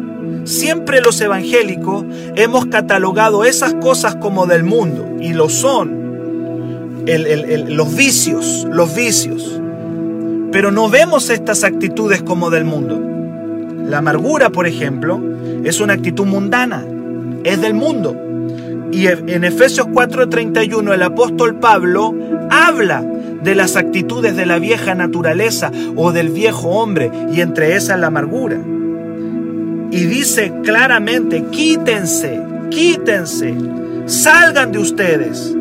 Siempre 0.43 1.01
los 1.01 1.21
evangélicos 1.21 2.03
hemos 2.35 2.65
catalogado 2.65 3.45
esas 3.45 3.75
cosas 3.75 4.15
como 4.15 4.47
del 4.47 4.63
mundo, 4.63 5.17
y 5.21 5.33
lo 5.33 5.49
son 5.49 6.01
los 7.05 7.95
vicios, 7.95 8.65
los 8.71 8.95
vicios. 8.95 9.59
Pero 10.53 10.71
no 10.71 10.89
vemos 10.89 11.29
estas 11.29 11.65
actitudes 11.65 12.23
como 12.23 12.49
del 12.49 12.63
mundo. 12.63 13.01
La 13.89 13.97
amargura, 13.97 14.49
por 14.49 14.67
ejemplo, 14.67 15.21
es 15.65 15.81
una 15.81 15.93
actitud 15.93 16.25
mundana, 16.25 16.85
es 17.43 17.59
del 17.59 17.73
mundo. 17.73 18.15
Y 18.93 19.07
en 19.07 19.43
Efesios 19.43 19.87
4:31 19.87 20.93
el 20.93 21.03
apóstol 21.03 21.55
Pablo 21.59 22.15
habla 22.49 23.01
de 23.01 23.55
las 23.55 23.75
actitudes 23.75 24.37
de 24.37 24.45
la 24.45 24.59
vieja 24.59 24.95
naturaleza 24.95 25.71
o 25.97 26.13
del 26.13 26.29
viejo 26.29 26.69
hombre, 26.69 27.11
y 27.33 27.41
entre 27.41 27.75
esas 27.75 27.99
la 27.99 28.07
amargura. 28.07 28.57
Y 29.91 30.05
dice 30.05 30.53
claramente, 30.63 31.43
quítense, 31.51 32.41
quítense, 32.69 33.53
salgan 34.05 34.71
de 34.71 34.79
ustedes 34.79 35.53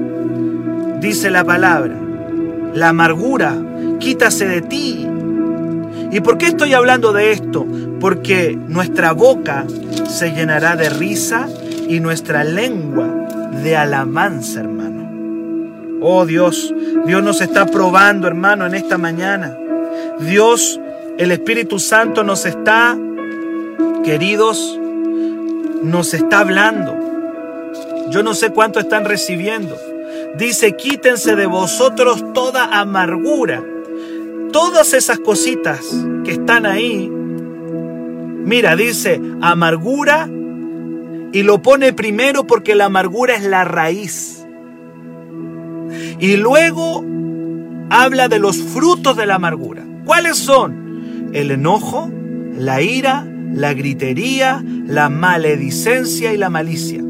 dice 1.03 1.31
la 1.31 1.45
palabra. 1.45 1.97
La 2.75 2.91
amargura, 2.91 3.57
quítase 4.03 4.47
de 4.47 4.63
ti. 4.63 5.07
¿Y 6.11 6.21
por 6.21 6.37
qué 6.37 6.47
estoy 6.47 6.75
hablando 6.75 7.13
de 7.13 7.33
esto? 7.33 7.67
Porque 8.01 8.59
nuestra 8.69 9.13
boca 9.13 9.65
se 10.09 10.33
llenará 10.33 10.77
de 10.77 10.91
risa 10.91 11.49
y 11.89 12.01
nuestra 12.01 12.45
lengua 12.45 13.07
de 13.63 13.77
alabanza, 13.77 14.61
hermano. 14.61 16.01
Oh 16.03 16.27
Dios, 16.27 16.75
Dios 17.07 17.23
nos 17.23 17.41
está 17.41 17.65
probando, 17.67 18.27
hermano, 18.27 18.67
en 18.67 18.75
esta 18.75 18.99
mañana. 18.99 19.57
Dios, 20.19 20.81
el 21.17 21.31
Espíritu 21.31 21.79
Santo 21.79 22.25
nos 22.25 22.45
está, 22.45 22.99
queridos, 24.05 24.79
nos 25.83 26.13
está 26.13 26.41
hablando. 26.41 26.99
Yo 28.11 28.23
no 28.23 28.35
sé 28.35 28.51
cuánto 28.51 28.81
están 28.81 29.05
recibiendo. 29.05 29.79
Dice, 30.37 30.77
quítense 30.77 31.37
de 31.37 31.47
vosotros 31.47 32.33
toda 32.35 32.81
amargura. 32.81 33.63
Todas 34.53 34.93
esas 34.93 35.19
cositas 35.19 35.81
que 36.25 36.33
están 36.33 36.67
ahí. 36.67 37.11
Mira, 38.45 38.77
dice 38.77 39.21
amargura 39.41 40.29
y 41.33 41.43
lo 41.43 41.63
pone 41.63 41.93
primero 41.93 42.47
porque 42.47 42.75
la 42.75 42.87
amargura 42.87 43.35
es 43.35 43.45
la 43.45 43.65
raíz. 43.65 44.47
Y 46.21 46.37
luego 46.37 47.05
habla 47.91 48.29
de 48.29 48.39
los 48.39 48.59
frutos 48.59 49.17
de 49.17 49.27
la 49.27 49.37
amargura. 49.37 49.85
¿Cuáles 50.05 50.37
son? 50.37 51.31
El 51.33 51.51
enojo, 51.51 52.11
la 52.57 52.83
ira, 52.83 53.27
la 53.55 53.73
gritería, 53.75 54.63
la 54.87 55.09
maledicencia 55.09 56.33
y 56.33 56.37
la 56.37 56.51
malicia. 56.51 57.03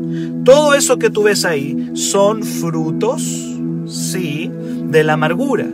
Todo 0.45 0.75
eso 0.75 0.99
que 0.99 1.11
tú 1.11 1.25
ves 1.25 1.45
ahí 1.45 1.91
son 1.95 2.43
frutos, 2.43 3.23
sí, 3.87 4.51
de 4.87 5.05
la 5.05 5.15
amargura. 5.15 5.67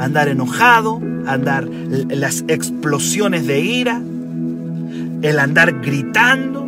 Andar 0.00 0.28
enojado, 0.28 0.98
andar 1.26 1.68
las 2.08 2.44
explosiones 2.48 3.46
de 3.46 3.60
ira, 3.60 4.00
el 5.20 5.38
andar 5.38 5.80
gritando, 5.82 6.66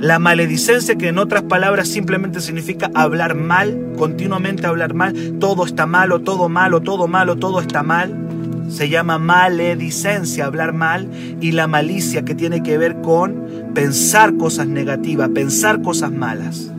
la 0.00 0.18
maledicencia 0.18 0.96
que 0.96 1.08
en 1.08 1.18
otras 1.18 1.42
palabras 1.42 1.88
simplemente 1.88 2.40
significa 2.40 2.90
hablar 2.94 3.34
mal, 3.34 3.92
continuamente 3.98 4.66
hablar 4.66 4.94
mal, 4.94 5.12
todo 5.38 5.66
está 5.66 5.84
malo, 5.86 6.20
todo 6.20 6.48
malo, 6.48 6.80
todo 6.80 7.06
malo, 7.06 7.36
todo 7.36 7.60
está 7.60 7.82
mal. 7.82 8.16
Se 8.70 8.88
llama 8.88 9.18
maledicencia, 9.18 10.46
hablar 10.46 10.72
mal, 10.72 11.10
y 11.42 11.52
la 11.52 11.66
malicia 11.66 12.24
que 12.24 12.34
tiene 12.34 12.62
que 12.62 12.78
ver 12.78 13.02
con 13.02 13.44
pensar 13.74 14.36
cosas 14.36 14.68
negativas, 14.68 15.28
pensar 15.30 15.82
cosas 15.82 16.12
malas. 16.12 16.70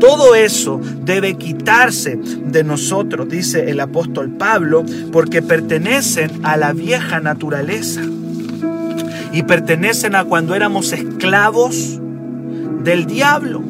Todo 0.00 0.34
eso 0.34 0.80
debe 1.02 1.34
quitarse 1.34 2.16
de 2.16 2.64
nosotros, 2.64 3.28
dice 3.28 3.70
el 3.70 3.80
apóstol 3.80 4.30
Pablo, 4.30 4.84
porque 5.12 5.42
pertenecen 5.42 6.44
a 6.44 6.56
la 6.56 6.72
vieja 6.72 7.20
naturaleza 7.20 8.02
y 9.32 9.42
pertenecen 9.42 10.14
a 10.14 10.24
cuando 10.24 10.54
éramos 10.54 10.92
esclavos 10.92 12.00
del 12.82 13.06
diablo. 13.06 13.62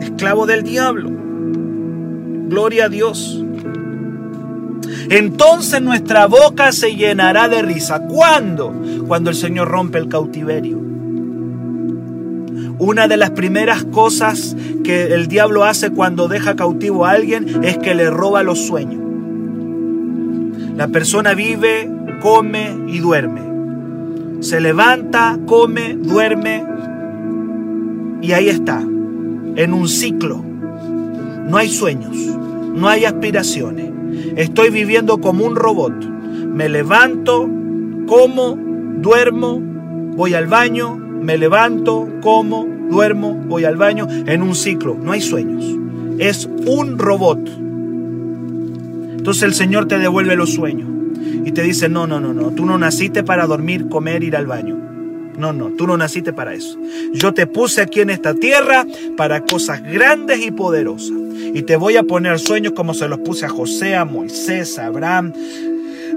Esclavo 0.00 0.46
del 0.46 0.62
diablo. 0.62 1.10
Gloria 2.48 2.86
a 2.86 2.88
Dios. 2.88 3.44
Entonces 5.10 5.82
nuestra 5.82 6.26
boca 6.26 6.72
se 6.72 6.96
llenará 6.96 7.48
de 7.48 7.62
risa. 7.62 8.00
¿Cuándo? 8.00 8.74
Cuando 9.06 9.30
el 9.30 9.36
Señor 9.36 9.68
rompe 9.68 9.98
el 9.98 10.08
cautiverio. 10.08 10.78
Una 12.78 13.06
de 13.06 13.16
las 13.16 13.30
primeras 13.30 13.84
cosas 13.84 14.56
que 14.84 15.14
el 15.14 15.26
diablo 15.26 15.64
hace 15.64 15.90
cuando 15.90 16.28
deja 16.28 16.54
cautivo 16.54 17.06
a 17.06 17.10
alguien 17.10 17.64
es 17.64 17.78
que 17.78 17.94
le 17.94 18.10
roba 18.10 18.44
los 18.44 18.60
sueños. 18.60 19.02
La 20.76 20.88
persona 20.88 21.34
vive, 21.34 21.90
come 22.22 22.76
y 22.86 22.98
duerme. 22.98 23.42
Se 24.40 24.60
levanta, 24.60 25.38
come, 25.46 25.94
duerme 25.94 26.64
y 28.24 28.32
ahí 28.32 28.48
está, 28.48 28.80
en 28.80 29.74
un 29.74 29.86
ciclo. 29.86 30.42
No 31.46 31.58
hay 31.58 31.68
sueños, 31.68 32.16
no 32.16 32.88
hay 32.88 33.04
aspiraciones. 33.04 33.90
Estoy 34.36 34.70
viviendo 34.70 35.20
como 35.20 35.44
un 35.44 35.56
robot. 35.56 35.92
Me 36.02 36.70
levanto, 36.70 37.48
como, 38.06 38.56
duermo, 38.96 39.60
voy 40.16 40.32
al 40.32 40.46
baño, 40.46 40.96
me 40.96 41.36
levanto, 41.36 42.08
como, 42.22 42.66
duermo, 42.90 43.34
voy 43.34 43.64
al 43.64 43.76
baño, 43.76 44.06
en 44.08 44.42
un 44.42 44.54
ciclo. 44.54 44.96
No 45.00 45.12
hay 45.12 45.20
sueños. 45.20 45.64
Es 46.18 46.48
un 46.66 46.98
robot. 46.98 47.40
Entonces 49.16 49.42
el 49.42 49.54
Señor 49.54 49.88
te 49.88 49.98
devuelve 49.98 50.36
los 50.36 50.52
sueños 50.52 50.88
y 51.44 51.52
te 51.52 51.62
dice, 51.62 51.88
no, 51.88 52.06
no, 52.06 52.20
no, 52.20 52.32
no, 52.32 52.50
tú 52.50 52.64
no 52.66 52.78
naciste 52.78 53.22
para 53.22 53.46
dormir, 53.46 53.88
comer, 53.88 54.22
ir 54.22 54.36
al 54.36 54.46
baño. 54.46 54.76
No, 55.38 55.52
no, 55.52 55.70
tú 55.70 55.86
no 55.86 55.96
naciste 55.96 56.32
para 56.32 56.54
eso. 56.54 56.78
Yo 57.12 57.34
te 57.34 57.46
puse 57.46 57.80
aquí 57.80 58.00
en 58.00 58.10
esta 58.10 58.34
tierra 58.34 58.86
para 59.16 59.40
cosas 59.40 59.82
grandes 59.82 60.44
y 60.44 60.50
poderosas. 60.50 61.16
Y 61.54 61.62
te 61.62 61.76
voy 61.76 61.96
a 61.96 62.04
poner 62.04 62.38
sueños 62.38 62.72
como 62.74 62.94
se 62.94 63.08
los 63.08 63.18
puse 63.20 63.46
a 63.46 63.48
José, 63.48 63.96
a 63.96 64.04
Moisés, 64.04 64.78
a 64.78 64.86
Abraham, 64.86 65.32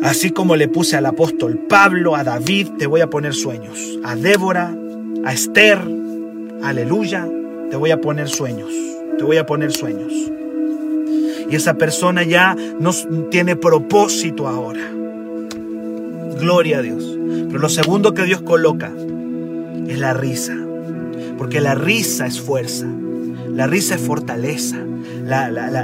así 0.04 0.30
como 0.30 0.56
le 0.56 0.68
puse 0.68 0.96
al 0.96 1.06
apóstol 1.06 1.60
Pablo, 1.68 2.16
a 2.16 2.24
David, 2.24 2.70
te 2.78 2.88
voy 2.88 3.02
a 3.02 3.10
poner 3.10 3.34
sueños. 3.34 4.00
A 4.04 4.16
Débora, 4.16 4.76
a 5.26 5.34
Esther, 5.34 5.80
aleluya, 6.64 7.28
te 7.70 7.76
voy 7.76 7.92
a 7.92 8.02
poner 8.02 8.30
sueños, 8.30 8.72
te 9.18 9.24
voy 9.24 9.38
a 9.38 9.46
poner 9.46 9.72
sueños. 9.72 10.14
Y 11.50 11.56
esa 11.56 11.76
persona 11.76 12.24
ya 12.24 12.56
no 12.80 12.92
tiene 13.30 13.56
propósito 13.56 14.48
ahora. 14.48 14.82
Gloria 16.40 16.80
a 16.80 16.82
Dios. 16.82 17.18
Pero 17.48 17.60
lo 17.60 17.70
segundo 17.70 18.14
que 18.14 18.24
Dios 18.24 18.42
coloca 18.42 18.92
es 19.88 19.98
la 19.98 20.14
risa. 20.14 20.56
Porque 21.38 21.62
la 21.62 21.76
risa 21.76 22.28
es 22.28 22.42
fuerza. 22.42 22.88
La 23.54 23.68
risa 23.68 23.96
es 23.96 24.02
fortaleza. 24.02 24.78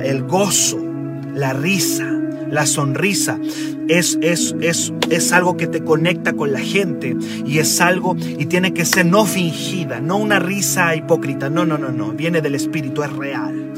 el 0.04 0.24
gozo, 0.24 0.80
la 1.34 1.54
risa, 1.54 2.12
la 2.54 2.66
sonrisa 2.68 3.40
es, 3.88 4.18
es, 4.22 4.56
es, 4.62 4.94
es 5.10 5.32
algo 5.34 5.58
que 5.58 5.68
te 5.68 5.84
conecta 5.84 6.34
con 6.34 6.54
la 6.54 6.60
gente 6.60 7.16
y 7.46 7.58
es 7.58 7.82
algo 7.82 8.16
y 8.20 8.46
tiene 8.46 8.74
que 8.74 8.86
ser 8.86 9.08
no 9.08 9.26
fingida, 9.26 10.00
no 10.00 10.18
una 10.18 10.40
risa 10.40 10.96
hipócrita, 10.96 11.50
no, 11.50 11.66
no, 11.66 11.78
no, 11.78 11.90
no, 11.90 12.12
viene 12.12 12.42
del 12.42 12.56
espíritu, 12.56 13.04
es 13.04 13.12
real, 13.12 13.74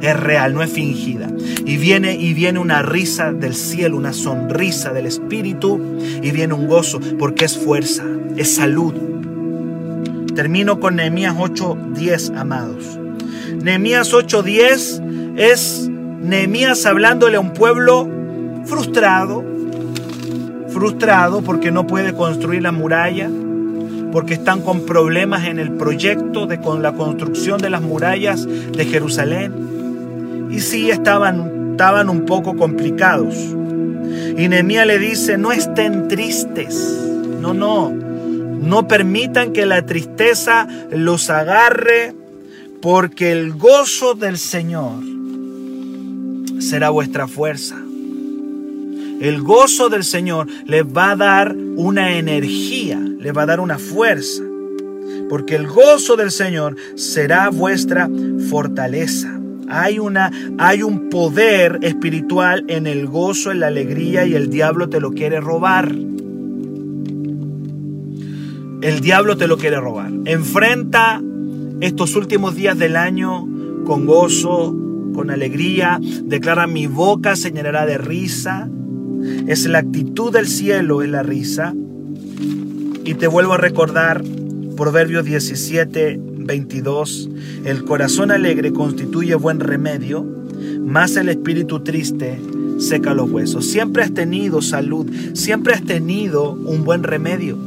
es 0.00 0.18
real, 0.18 0.54
no 0.54 0.62
es 0.62 0.70
fingida. 0.70 1.28
Y 1.66 1.76
viene 1.76 2.14
y 2.14 2.32
viene 2.32 2.58
una 2.58 2.82
risa 2.82 3.32
del 3.32 3.54
cielo, 3.54 3.96
una 3.96 4.12
sonrisa 4.12 4.92
del 4.92 5.06
espíritu 5.06 5.98
y 6.22 6.30
viene 6.30 6.54
un 6.54 6.68
gozo 6.68 7.00
porque 7.18 7.44
es 7.44 7.58
fuerza, 7.58 8.04
es 8.36 8.54
salud. 8.54 8.94
Termino 10.34 10.78
con 10.78 10.96
Nehemías 10.96 11.34
8:10, 11.36 12.36
amados. 12.36 12.98
Nehemías 13.62 14.14
8:10 14.14 15.02
es 15.36 15.90
Nehemías 15.90 16.86
hablándole 16.86 17.36
a 17.36 17.40
un 17.40 17.52
pueblo 17.52 18.19
frustrado, 18.70 19.44
frustrado 20.68 21.42
porque 21.42 21.72
no 21.72 21.86
puede 21.86 22.14
construir 22.14 22.62
la 22.62 22.70
muralla, 22.70 23.28
porque 24.12 24.34
están 24.34 24.62
con 24.62 24.86
problemas 24.86 25.46
en 25.46 25.58
el 25.58 25.72
proyecto 25.72 26.46
de 26.46 26.60
con 26.60 26.82
la 26.82 26.92
construcción 26.92 27.60
de 27.60 27.68
las 27.68 27.82
murallas 27.82 28.46
de 28.46 28.84
Jerusalén. 28.84 30.48
Y 30.50 30.60
sí 30.60 30.90
estaban, 30.90 31.72
estaban 31.72 32.08
un 32.08 32.24
poco 32.26 32.56
complicados. 32.56 33.34
Y 34.36 34.48
Nehemías 34.48 34.86
le 34.86 34.98
dice, 34.98 35.36
no 35.36 35.52
estén 35.52 36.08
tristes. 36.08 36.74
No, 37.40 37.52
no. 37.52 37.90
No 37.90 38.86
permitan 38.86 39.52
que 39.52 39.66
la 39.66 39.84
tristeza 39.84 40.68
los 40.90 41.28
agarre, 41.28 42.14
porque 42.80 43.32
el 43.32 43.52
gozo 43.54 44.14
del 44.14 44.38
Señor 44.38 44.92
será 46.60 46.90
vuestra 46.90 47.26
fuerza. 47.26 47.76
El 49.20 49.42
gozo 49.42 49.90
del 49.90 50.02
Señor 50.02 50.46
les 50.64 50.82
va 50.82 51.10
a 51.10 51.16
dar 51.16 51.54
una 51.54 52.16
energía, 52.16 52.98
les 52.98 53.36
va 53.36 53.42
a 53.42 53.46
dar 53.46 53.60
una 53.60 53.78
fuerza. 53.78 54.42
Porque 55.28 55.56
el 55.56 55.66
gozo 55.66 56.16
del 56.16 56.30
Señor 56.30 56.76
será 56.94 57.50
vuestra 57.50 58.08
fortaleza. 58.48 59.38
Hay, 59.68 59.98
una, 59.98 60.30
hay 60.56 60.82
un 60.82 61.10
poder 61.10 61.80
espiritual 61.82 62.64
en 62.68 62.86
el 62.86 63.06
gozo, 63.06 63.50
en 63.50 63.60
la 63.60 63.66
alegría 63.66 64.24
y 64.24 64.34
el 64.34 64.48
diablo 64.48 64.88
te 64.88 65.00
lo 65.00 65.12
quiere 65.12 65.38
robar. 65.38 65.94
El 68.80 69.00
diablo 69.02 69.36
te 69.36 69.46
lo 69.46 69.58
quiere 69.58 69.78
robar. 69.78 70.10
Enfrenta 70.24 71.20
estos 71.82 72.16
últimos 72.16 72.54
días 72.54 72.78
del 72.78 72.96
año 72.96 73.46
con 73.84 74.06
gozo, 74.06 74.74
con 75.14 75.30
alegría. 75.30 76.00
Declara 76.00 76.66
mi 76.66 76.86
boca 76.86 77.36
se 77.36 77.50
llenará 77.50 77.84
de 77.84 77.98
risa 77.98 78.70
es 79.46 79.66
la 79.66 79.78
actitud 79.78 80.32
del 80.32 80.46
cielo, 80.46 81.02
es 81.02 81.10
la 81.10 81.22
risa. 81.22 81.74
Y 83.04 83.14
te 83.14 83.26
vuelvo 83.26 83.54
a 83.54 83.58
recordar 83.58 84.22
Proverbios 84.76 85.24
17, 85.24 86.20
22. 86.22 87.30
El 87.64 87.84
corazón 87.84 88.30
alegre 88.30 88.72
constituye 88.72 89.34
buen 89.34 89.60
remedio, 89.60 90.24
más 90.80 91.16
el 91.16 91.28
espíritu 91.28 91.80
triste 91.80 92.38
seca 92.80 93.14
los 93.14 93.30
huesos. 93.30 93.66
Siempre 93.66 94.02
has 94.02 94.12
tenido 94.12 94.62
salud, 94.62 95.06
siempre 95.34 95.74
has 95.74 95.82
tenido 95.82 96.52
un 96.52 96.84
buen 96.84 97.02
remedio. 97.02 97.58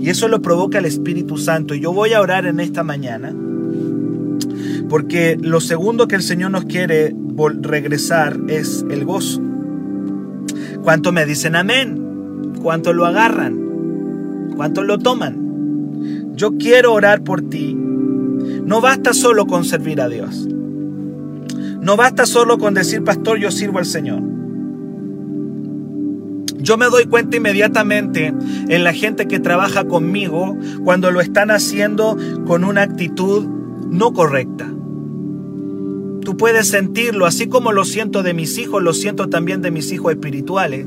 Y 0.00 0.10
eso 0.10 0.28
lo 0.28 0.42
provoca 0.42 0.78
el 0.78 0.84
Espíritu 0.84 1.36
Santo. 1.38 1.74
Y 1.74 1.80
yo 1.80 1.92
voy 1.92 2.12
a 2.12 2.20
orar 2.20 2.46
en 2.46 2.60
esta 2.60 2.82
mañana. 2.82 3.34
Porque 4.88 5.36
lo 5.40 5.60
segundo 5.60 6.06
que 6.06 6.16
el 6.16 6.22
Señor 6.22 6.50
nos 6.50 6.64
quiere 6.64 7.14
regresar 7.62 8.38
es 8.48 8.84
el 8.90 9.04
gozo. 9.04 9.45
¿Cuánto 10.86 11.10
me 11.10 11.26
dicen 11.26 11.56
amén? 11.56 12.52
¿Cuánto 12.62 12.92
lo 12.92 13.06
agarran? 13.06 14.52
¿Cuánto 14.54 14.84
lo 14.84 15.00
toman? 15.00 16.36
Yo 16.36 16.52
quiero 16.58 16.92
orar 16.92 17.24
por 17.24 17.42
ti. 17.42 17.74
No 17.74 18.80
basta 18.80 19.12
solo 19.12 19.48
con 19.48 19.64
servir 19.64 20.00
a 20.00 20.08
Dios. 20.08 20.46
No 21.80 21.96
basta 21.96 22.24
solo 22.24 22.58
con 22.58 22.74
decir, 22.74 23.02
pastor, 23.02 23.38
yo 23.38 23.50
sirvo 23.50 23.80
al 23.80 23.84
Señor. 23.84 24.22
Yo 26.58 26.76
me 26.76 26.86
doy 26.86 27.06
cuenta 27.06 27.36
inmediatamente 27.36 28.32
en 28.68 28.84
la 28.84 28.92
gente 28.92 29.26
que 29.26 29.40
trabaja 29.40 29.88
conmigo 29.88 30.56
cuando 30.84 31.10
lo 31.10 31.20
están 31.20 31.50
haciendo 31.50 32.16
con 32.46 32.62
una 32.62 32.82
actitud 32.82 33.44
no 33.90 34.12
correcta. 34.12 34.65
Tú 36.26 36.36
puedes 36.36 36.66
sentirlo, 36.66 37.24
así 37.24 37.46
como 37.46 37.70
lo 37.70 37.84
siento 37.84 38.24
de 38.24 38.34
mis 38.34 38.58
hijos, 38.58 38.82
lo 38.82 38.92
siento 38.94 39.28
también 39.28 39.62
de 39.62 39.70
mis 39.70 39.92
hijos 39.92 40.10
espirituales. 40.10 40.84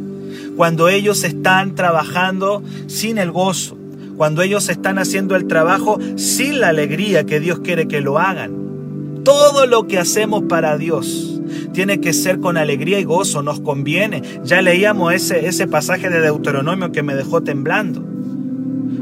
Cuando 0.57 0.89
ellos 0.89 1.23
están 1.23 1.75
trabajando 1.75 2.61
sin 2.87 3.17
el 3.17 3.31
gozo, 3.31 3.77
cuando 4.17 4.41
ellos 4.41 4.67
están 4.67 4.99
haciendo 4.99 5.37
el 5.37 5.47
trabajo 5.47 5.97
sin 6.17 6.59
la 6.59 6.67
alegría 6.67 7.25
que 7.25 7.39
Dios 7.39 7.61
quiere 7.61 7.87
que 7.87 8.01
lo 8.01 8.19
hagan. 8.19 9.21
Todo 9.23 9.65
lo 9.65 9.87
que 9.87 9.97
hacemos 9.97 10.43
para 10.49 10.77
Dios 10.77 11.39
tiene 11.71 12.01
que 12.01 12.11
ser 12.11 12.41
con 12.41 12.57
alegría 12.57 12.99
y 12.99 13.05
gozo, 13.05 13.41
nos 13.41 13.61
conviene. 13.61 14.21
Ya 14.43 14.61
leíamos 14.61 15.13
ese, 15.13 15.47
ese 15.47 15.67
pasaje 15.67 16.09
de 16.09 16.19
Deuteronomio 16.19 16.91
que 16.91 17.01
me 17.01 17.15
dejó 17.15 17.43
temblando. 17.43 18.03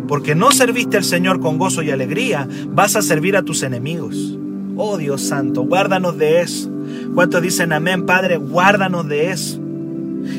Porque 0.07 0.35
no 0.35 0.51
serviste 0.51 0.97
al 0.97 1.03
Señor 1.03 1.39
con 1.39 1.57
gozo 1.57 1.81
y 1.81 1.89
alegría, 1.89 2.47
vas 2.67 2.95
a 2.95 3.01
servir 3.01 3.35
a 3.37 3.41
tus 3.41 3.63
enemigos. 3.63 4.37
Oh 4.77 4.97
Dios 4.97 5.21
Santo, 5.23 5.63
guárdanos 5.63 6.17
de 6.17 6.41
eso. 6.41 6.69
¿Cuántos 7.15 7.41
dicen 7.41 7.73
amén, 7.73 8.05
Padre? 8.05 8.37
Guárdanos 8.37 9.07
de 9.07 9.31
eso. 9.31 9.59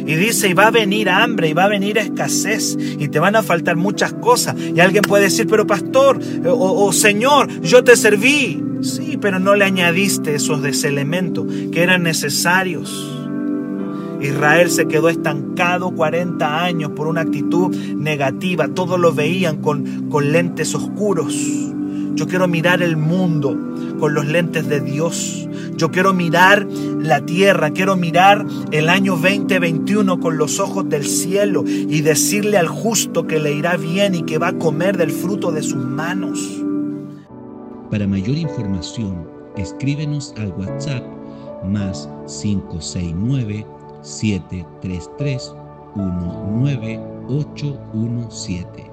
Y 0.07 0.15
dice, 0.15 0.49
y 0.49 0.53
va 0.55 0.69
a 0.69 0.71
venir 0.71 1.09
hambre, 1.09 1.49
y 1.49 1.53
va 1.55 1.65
a 1.65 1.69
venir 1.69 1.99
escasez, 1.99 2.77
y 2.79 3.09
te 3.09 3.19
van 3.19 3.37
a 3.37 3.43
faltar 3.43 3.77
muchas 3.77 4.13
cosas. 4.13 4.55
Y 4.59 4.79
alguien 4.81 5.03
puede 5.03 5.25
decir, 5.25 5.47
pero 5.49 5.67
pastor, 5.67 6.21
eh, 6.23 6.43
o, 6.47 6.93
Señor, 6.93 7.61
yo 7.63 7.83
te 7.83 7.97
serví. 7.97 8.63
Sí, 8.81 9.19
pero 9.21 9.41
no 9.41 9.57
le 9.57 9.65
añadiste 9.65 10.37
esos 10.37 10.63
deselementos 10.63 11.47
que 11.73 11.83
eran 11.83 12.05
necesarios. 12.05 13.15
Israel 14.21 14.71
se 14.71 14.87
quedó 14.87 15.09
estancado 15.09 15.91
40 15.91 16.63
años 16.63 16.93
por 16.95 17.09
una 17.09 17.23
actitud 17.23 17.75
negativa. 17.75 18.69
Todos 18.69 19.01
lo 19.01 19.13
veían 19.13 19.57
con, 19.57 20.09
con 20.09 20.31
lentes 20.31 20.77
oscuros. 20.77 21.35
Yo 22.15 22.27
quiero 22.27 22.49
mirar 22.49 22.83
el 22.83 22.97
mundo 22.97 23.57
con 23.99 24.15
los 24.15 24.27
lentes 24.27 24.69
de 24.69 24.81
Dios. 24.81 25.49
Yo 25.77 25.91
quiero 25.91 26.13
mirar 26.13 26.67
la 26.99 27.25
tierra, 27.25 27.71
quiero 27.71 27.97
mirar 27.97 28.45
el 28.73 28.89
año 28.89 29.17
2021 29.17 30.21
con 30.21 30.39
los 30.39 30.61
ojos 30.61 30.89
del 30.89 31.05
cielo 31.05 31.65
y 31.67 32.01
decirle 32.01 32.59
al 32.59 32.69
justo 32.69 33.27
que 33.27 33.39
le 33.39 33.53
irá 33.53 33.77
bien 33.77 34.15
y 34.15 34.23
que 34.23 34.39
va 34.39 34.49
a 34.49 34.59
comer 34.59 34.97
del 34.97 35.13
fruto 35.13 35.53
de 35.53 35.63
sus 35.63 35.85
manos. 35.85 36.63
Para 37.91 38.07
mayor 38.07 38.37
información, 38.37 39.27
escríbenos 39.57 40.35
al 40.37 40.53
WhatsApp 40.53 41.03
más 41.65 42.09
569 42.27 43.67
733 44.03 45.55
19817. 45.95 48.88